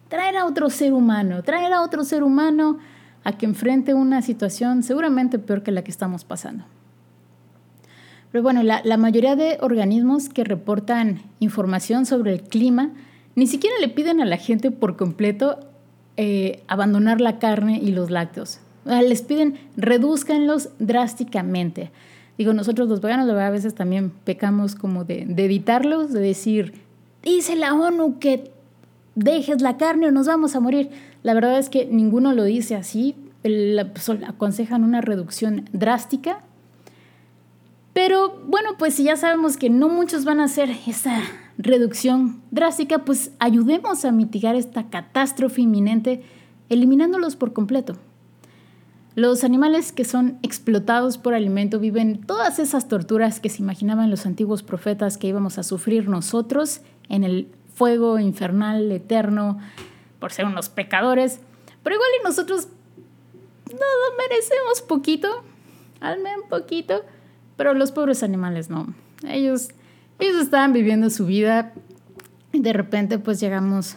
Traer 0.08 0.36
a 0.36 0.46
otro 0.46 0.70
ser 0.70 0.92
humano, 0.92 1.42
traer 1.42 1.72
a 1.72 1.82
otro 1.82 2.04
ser 2.04 2.22
humano 2.22 2.78
a 3.24 3.32
que 3.32 3.46
enfrente 3.46 3.94
una 3.94 4.22
situación 4.22 4.82
seguramente 4.82 5.38
peor 5.38 5.62
que 5.62 5.72
la 5.72 5.82
que 5.82 5.90
estamos 5.90 6.24
pasando. 6.24 6.64
Pero 8.30 8.42
bueno, 8.42 8.62
la, 8.62 8.82
la 8.84 8.96
mayoría 8.96 9.36
de 9.36 9.58
organismos 9.60 10.28
que 10.28 10.44
reportan 10.44 11.22
información 11.40 12.04
sobre 12.04 12.32
el 12.32 12.42
clima 12.42 12.90
ni 13.36 13.46
siquiera 13.46 13.76
le 13.80 13.88
piden 13.88 14.20
a 14.20 14.24
la 14.24 14.36
gente 14.36 14.70
por 14.70 14.96
completo 14.96 15.58
eh, 16.16 16.62
abandonar 16.68 17.20
la 17.20 17.38
carne 17.38 17.80
y 17.82 17.90
los 17.90 18.10
lácteos. 18.10 18.60
Les 18.84 19.22
piden 19.22 19.58
reduzcanlos 19.76 20.68
drásticamente. 20.78 21.90
Digo, 22.36 22.52
nosotros 22.52 22.88
los 22.88 23.00
veganos 23.00 23.28
a 23.30 23.50
veces 23.50 23.74
también 23.74 24.10
pecamos 24.10 24.74
como 24.74 25.04
de, 25.04 25.24
de 25.26 25.44
evitarlos, 25.44 26.12
de 26.12 26.20
decir, 26.20 26.74
dice 27.22 27.56
la 27.56 27.74
ONU 27.74 28.18
que 28.18 28.50
dejes 29.14 29.62
la 29.62 29.76
carne 29.76 30.08
o 30.08 30.10
nos 30.10 30.26
vamos 30.26 30.56
a 30.56 30.60
morir. 30.60 30.90
La 31.22 31.34
verdad 31.34 31.58
es 31.58 31.68
que 31.68 31.86
ninguno 31.86 32.32
lo 32.32 32.44
dice 32.44 32.74
así. 32.74 33.14
Pues, 33.44 34.08
aconsejan 34.26 34.84
una 34.84 35.02
reducción 35.02 35.68
drástica. 35.72 36.40
Pero 37.92 38.40
bueno, 38.46 38.70
pues 38.78 38.94
si 38.94 39.04
ya 39.04 39.16
sabemos 39.16 39.58
que 39.58 39.68
no 39.68 39.90
muchos 39.90 40.24
van 40.24 40.40
a 40.40 40.44
hacer 40.44 40.70
esa 40.86 41.20
reducción 41.58 42.40
drástica, 42.50 43.04
pues 43.04 43.32
ayudemos 43.38 44.06
a 44.06 44.12
mitigar 44.12 44.56
esta 44.56 44.88
catástrofe 44.88 45.60
inminente 45.60 46.22
eliminándolos 46.70 47.36
por 47.36 47.52
completo. 47.52 47.96
Los 49.14 49.44
animales 49.44 49.92
que 49.92 50.04
son 50.04 50.38
explotados 50.42 51.18
por 51.18 51.34
alimento 51.34 51.78
viven 51.78 52.20
todas 52.20 52.58
esas 52.58 52.88
torturas 52.88 53.38
que 53.38 53.48
se 53.48 53.62
imaginaban 53.62 54.10
los 54.10 54.26
antiguos 54.26 54.62
profetas 54.62 55.18
que 55.18 55.28
íbamos 55.28 55.58
a 55.58 55.62
sufrir 55.62 56.08
nosotros 56.08 56.80
en 57.08 57.22
el 57.22 57.48
fuego 57.74 58.18
infernal 58.18 58.90
eterno 58.90 59.58
por 60.18 60.32
ser 60.32 60.46
unos 60.46 60.68
pecadores. 60.68 61.40
Pero 61.82 61.96
igual 61.96 62.08
y 62.20 62.24
nosotros 62.24 62.68
no 63.70 64.16
merecemos 64.18 64.82
poquito, 64.82 65.28
al 66.00 66.20
menos 66.20 66.46
poquito, 66.48 67.04
pero 67.56 67.74
los 67.74 67.92
pobres 67.92 68.22
animales 68.22 68.68
no. 68.68 68.94
Ellos 69.28 69.70
ellos 70.18 70.36
estaban 70.40 70.72
viviendo 70.72 71.10
su 71.10 71.26
vida 71.26 71.72
y 72.52 72.60
de 72.60 72.72
repente 72.72 73.18
pues 73.18 73.40
llegamos 73.40 73.96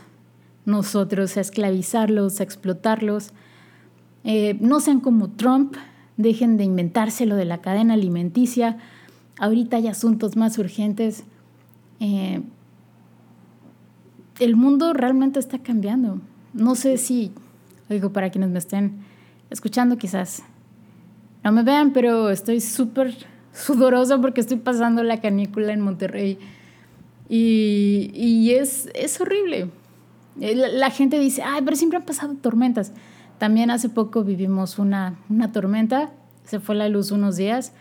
nosotros 0.66 1.38
a 1.38 1.42
esclavizarlos, 1.42 2.40
a 2.40 2.44
explotarlos. 2.44 3.32
Eh, 4.30 4.58
no 4.60 4.82
sean 4.82 5.00
como 5.00 5.30
Trump, 5.30 5.76
dejen 6.18 6.58
de 6.58 6.66
inventarse 6.66 7.26
lo 7.26 7.36
de 7.38 7.46
la 7.46 7.62
cadena 7.62 7.94
alimenticia. 7.94 8.78
Ahorita 9.40 9.78
hay 9.78 9.88
asuntos 9.88 10.36
más 10.36 10.58
urgentes. 10.58 11.24
Eh, 12.02 12.42
el 14.40 14.56
mundo 14.58 14.94
realmente 14.94 15.40
está 15.40 15.60
cambiando. 15.60 16.20
No 16.54 16.76
sé 16.76 16.98
si, 16.98 17.32
digo, 17.90 18.12
para 18.12 18.30
quienes 18.30 18.50
me 18.50 18.60
estén 18.60 19.00
escuchando 19.50 19.98
quizás 19.98 20.44
no 21.42 21.54
me 21.54 21.64
vean, 21.64 21.94
pero 21.94 22.30
estoy 22.30 22.60
súper 22.60 23.16
sudorosa 23.54 24.20
porque 24.20 24.42
estoy 24.42 24.58
pasando 24.58 25.04
la 25.04 25.22
canícula 25.22 25.72
en 25.72 25.80
Monterrey. 25.80 26.38
Y, 27.30 28.52
es, 28.52 28.90
es 28.94 29.22
horrible. 29.22 29.70
Eh, 30.42 30.56
la, 30.56 30.90
gente 30.90 31.18
dice, 31.18 31.44
ay, 31.44 31.62
pero 31.64 31.78
siempre 31.78 31.96
han 31.96 32.06
pasado 32.06 32.36
tormentas. 32.36 32.92
También 33.38 33.72
hace 33.72 33.90
poco 33.90 34.24
vivimos 34.24 34.80
una, 34.80 35.20
una 35.30 35.52
tormenta, 35.52 36.12
se 36.44 36.60
fue 36.60 36.76
la 36.76 36.90
luz 36.90 37.12
unos 37.12 37.36
días 37.36 37.74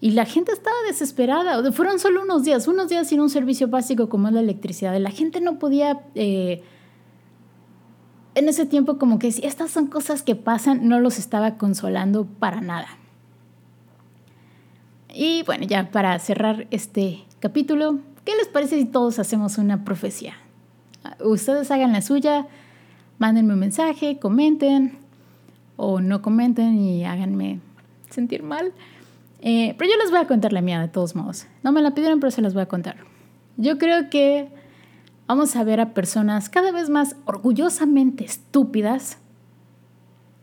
y 0.00 0.10
la 0.10 0.26
gente 0.26 0.52
estaba 0.52 0.76
desesperada. 0.86 1.72
Fueron 1.72 1.98
solo 1.98 2.22
unos 2.22 2.44
días, 2.44 2.66
unos 2.68 2.88
días 2.88 3.08
sin 3.08 3.20
un 3.20 3.30
servicio 3.30 3.68
básico 3.68 4.08
como 4.08 4.28
es 4.28 4.34
la 4.34 4.40
electricidad. 4.40 4.96
La 4.98 5.10
gente 5.10 5.40
no 5.40 5.58
podía... 5.58 6.00
Eh, 6.14 6.62
en 8.34 8.48
ese 8.48 8.66
tiempo 8.66 8.98
como 8.98 9.18
que 9.18 9.30
si 9.30 9.46
estas 9.46 9.70
son 9.70 9.86
cosas 9.86 10.22
que 10.22 10.34
pasan, 10.34 10.88
no 10.88 10.98
los 10.98 11.18
estaba 11.18 11.56
consolando 11.56 12.26
para 12.26 12.60
nada. 12.60 12.88
Y 15.14 15.44
bueno, 15.44 15.64
ya 15.64 15.90
para 15.92 16.18
cerrar 16.18 16.66
este 16.72 17.24
capítulo, 17.38 18.00
¿qué 18.24 18.32
les 18.36 18.48
parece 18.48 18.76
si 18.76 18.86
todos 18.86 19.20
hacemos 19.20 19.58
una 19.58 19.84
profecía? 19.84 20.34
Ustedes 21.24 21.70
hagan 21.70 21.92
la 21.92 22.02
suya, 22.02 22.48
mándenme 23.18 23.52
un 23.52 23.60
mensaje, 23.60 24.18
comenten 24.18 24.98
o 25.76 26.00
no 26.00 26.22
comenten 26.22 26.78
y 26.78 27.04
háganme 27.04 27.60
sentir 28.10 28.42
mal. 28.42 28.72
Eh, 29.40 29.74
pero 29.76 29.90
yo 29.90 29.96
les 29.98 30.10
voy 30.10 30.20
a 30.20 30.26
contar 30.26 30.52
la 30.52 30.62
mía 30.62 30.80
de 30.80 30.88
todos 30.88 31.14
modos. 31.14 31.46
No 31.62 31.72
me 31.72 31.82
la 31.82 31.94
pidieron, 31.94 32.20
pero 32.20 32.30
se 32.30 32.42
las 32.42 32.54
voy 32.54 32.62
a 32.62 32.66
contar. 32.66 32.96
Yo 33.56 33.78
creo 33.78 34.08
que 34.10 34.48
vamos 35.26 35.54
a 35.56 35.64
ver 35.64 35.80
a 35.80 35.94
personas 35.94 36.48
cada 36.48 36.72
vez 36.72 36.90
más 36.90 37.16
orgullosamente 37.24 38.24
estúpidas 38.24 39.18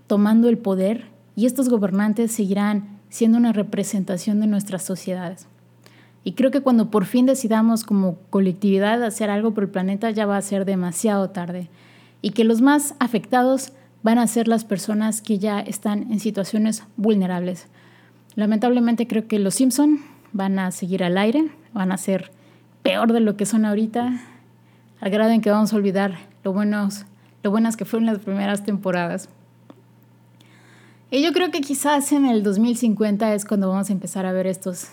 tomando 0.08 0.50
el 0.50 0.58
poder 0.58 1.06
y 1.36 1.46
estos 1.46 1.70
gobernantes 1.70 2.32
seguirán 2.32 3.00
siendo 3.10 3.38
una 3.38 3.54
representación 3.54 4.40
de 4.40 4.48
nuestras 4.48 4.84
sociedades. 4.84 5.48
Y 6.24 6.34
creo 6.34 6.52
que 6.52 6.62
cuando 6.62 6.92
por 6.92 7.06
fin 7.06 7.26
decidamos 7.26 7.84
como 7.84 8.18
colectividad 8.30 9.04
hacer 9.04 9.30
algo 9.30 9.54
por 9.54 9.64
el 9.64 9.70
planeta 9.70 10.12
ya 10.12 10.26
va 10.26 10.38
a 10.38 10.42
ser 10.42 10.66
demasiado 10.66 11.30
tarde. 11.32 11.70
Y 12.22 12.32
que 12.32 12.44
los 12.44 12.62
más 12.62 12.94
afectados 13.00 13.74
van 14.04 14.18
a 14.18 14.28
ser 14.28 14.48
las 14.48 14.66
personas 14.66 15.22
que 15.22 15.40
ya 15.40 15.60
están 15.60 16.12
en 16.12 16.20
situaciones 16.20 16.84
vulnerables. 16.98 17.68
Lamentablemente 18.36 19.08
creo 19.08 19.28
que 19.28 19.40
los 19.40 19.56
Simpson 19.56 20.00
van 20.34 20.60
a 20.60 20.72
seguir 20.72 21.04
al 21.04 21.18
aire, 21.18 21.50
van 21.74 21.92
a 21.92 21.98
ser 21.98 22.32
peor 22.84 23.14
de 23.14 23.20
lo 23.20 23.38
que 23.38 23.46
son 23.46 23.66
ahorita, 23.66 24.22
al 25.00 25.12
grado 25.12 25.32
en 25.32 25.42
que 25.42 25.52
vamos 25.52 25.74
a 25.74 25.76
olvidar 25.76 26.18
lo 26.44 26.54
buenos, 26.54 27.06
lo 27.44 27.52
buenas 27.52 27.78
que 27.78 27.86
fueron 27.86 28.06
las 28.06 28.20
primeras 28.20 28.64
temporadas. 28.64 29.30
Y 31.10 31.22
yo 31.22 31.34
creo 31.34 31.52
que 31.52 31.60
quizás 31.60 32.12
en 32.14 32.26
el 32.26 32.42
2050 32.42 33.34
es 33.34 33.46
cuando 33.46 33.68
vamos 33.68 33.90
a 33.90 33.94
empezar 33.94 34.26
a 34.26 34.32
ver 34.32 34.48
estos, 34.48 34.88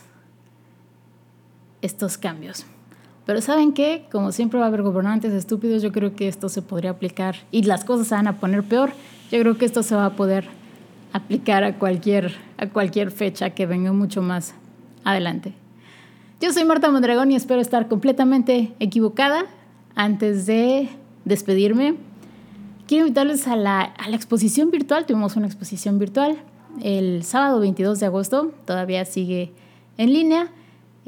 estos 1.80 2.18
cambios. 2.18 2.66
Pero 3.28 3.42
¿saben 3.42 3.74
qué? 3.74 4.06
Como 4.10 4.32
siempre 4.32 4.58
va 4.58 4.64
a 4.64 4.68
haber 4.68 4.80
gobernantes 4.80 5.34
estúpidos, 5.34 5.82
yo 5.82 5.92
creo 5.92 6.16
que 6.16 6.28
esto 6.28 6.48
se 6.48 6.62
podría 6.62 6.92
aplicar 6.92 7.36
y 7.50 7.64
las 7.64 7.84
cosas 7.84 8.06
se 8.06 8.14
van 8.14 8.26
a 8.26 8.40
poner 8.40 8.62
peor. 8.62 8.92
Yo 9.30 9.38
creo 9.40 9.58
que 9.58 9.66
esto 9.66 9.82
se 9.82 9.94
va 9.94 10.06
a 10.06 10.16
poder 10.16 10.46
aplicar 11.12 11.62
a 11.62 11.78
cualquier, 11.78 12.34
a 12.56 12.70
cualquier 12.70 13.10
fecha 13.10 13.50
que 13.50 13.66
venga 13.66 13.92
mucho 13.92 14.22
más 14.22 14.54
adelante. 15.04 15.52
Yo 16.40 16.54
soy 16.54 16.64
Marta 16.64 16.90
Mondragón 16.90 17.30
y 17.30 17.36
espero 17.36 17.60
estar 17.60 17.86
completamente 17.86 18.72
equivocada. 18.80 19.44
Antes 19.94 20.46
de 20.46 20.88
despedirme, 21.26 21.96
quiero 22.86 23.08
invitarles 23.08 23.46
a 23.46 23.56
la, 23.56 23.92
exposición 24.10 24.70
virtual. 24.70 25.04
Tuvimos 25.04 25.36
una 25.36 25.48
exposición 25.48 25.98
virtual 25.98 26.38
el 26.82 27.22
sábado 27.24 27.60
22 27.60 28.00
de 28.00 28.06
agosto, 28.06 28.54
todavía 28.64 29.04
sigue 29.04 29.52
en 29.98 30.14
línea. 30.14 30.50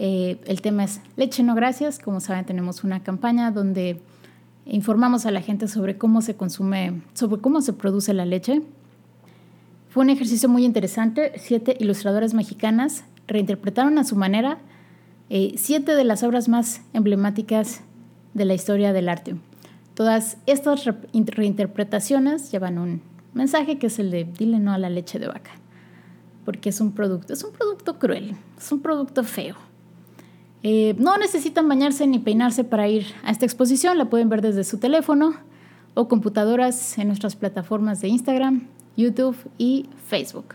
Eh, 0.03 0.41
el 0.47 0.63
tema 0.63 0.85
es 0.85 1.03
Leche 1.17 1.43
no 1.43 1.55
gracias. 1.55 1.99
Como 1.99 2.21
saben, 2.21 2.47
tenemos 2.47 2.85
una 2.85 3.03
campaña 3.03 3.51
donde 3.51 4.01
informamos 4.65 5.27
a 5.27 5.31
la 5.31 5.43
gente 5.43 5.69
sobre 5.69 5.99
cómo 5.99 6.23
se 6.23 6.37
consume, 6.37 7.03
sobre 7.13 7.43
cómo 7.43 7.61
se 7.61 7.75
produce 7.75 8.15
la 8.15 8.25
leche. 8.25 8.63
Fue 9.91 10.03
un 10.03 10.09
ejercicio 10.09 10.49
muy 10.49 10.65
interesante. 10.65 11.33
Siete 11.37 11.77
ilustradoras 11.79 12.33
mexicanas 12.33 13.05
reinterpretaron 13.27 13.99
a 13.99 14.05
su 14.05 14.17
manera 14.17 14.57
eh, 15.29 15.53
siete 15.59 15.95
de 15.95 16.05
las 16.05 16.23
obras 16.23 16.49
más 16.49 16.81
emblemáticas 16.95 17.83
de 18.33 18.47
la 18.47 18.55
historia 18.55 18.95
del 18.95 19.07
arte. 19.07 19.37
Todas 19.93 20.39
estas 20.47 20.89
reinterpretaciones 21.13 22.51
llevan 22.51 22.79
un 22.79 23.03
mensaje 23.35 23.79
que 23.79 23.89
es 23.89 23.99
el 23.99 24.11
de 24.11 24.25
dile 24.25 24.61
no 24.61 24.73
a 24.73 24.79
la 24.79 24.89
leche 24.89 25.19
de 25.19 25.27
vaca, 25.27 25.51
porque 26.47 26.71
es 26.71 26.81
un 26.81 26.93
producto, 26.93 27.35
es 27.35 27.45
un 27.45 27.53
producto 27.53 27.99
cruel, 27.99 28.35
es 28.57 28.73
un 28.73 28.81
producto 28.81 29.25
feo. 29.25 29.57
Eh, 30.63 30.95
no 30.99 31.17
necesitan 31.17 31.69
bañarse 31.69 32.07
ni 32.07 32.19
peinarse 32.19 32.65
para 32.65 32.89
ir 32.89 33.07
a 33.23 33.31
esta 33.31 33.47
exposición, 33.47 33.97
la 33.97 34.11
pueden 34.11 34.29
ver 34.29 34.43
desde 34.43 34.65
su 34.65 34.79
teléfono 34.79 35.35
o 35.95 36.09
computadoras 36.09 36.99
en 36.99 37.09
nuestras 37.09 37.35
plataformas 37.35 38.01
de 38.01 38.09
Instagram, 38.09 38.67
YouTube 38.97 39.37
y 39.57 39.89
Facebook. 40.07 40.55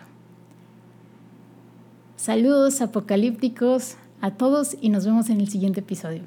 Saludos 2.17 2.81
apocalípticos 2.81 3.97
a 4.21 4.31
todos 4.31 4.77
y 4.79 4.89
nos 4.89 5.05
vemos 5.05 5.29
en 5.29 5.41
el 5.41 5.49
siguiente 5.49 5.81
episodio. 5.81 6.21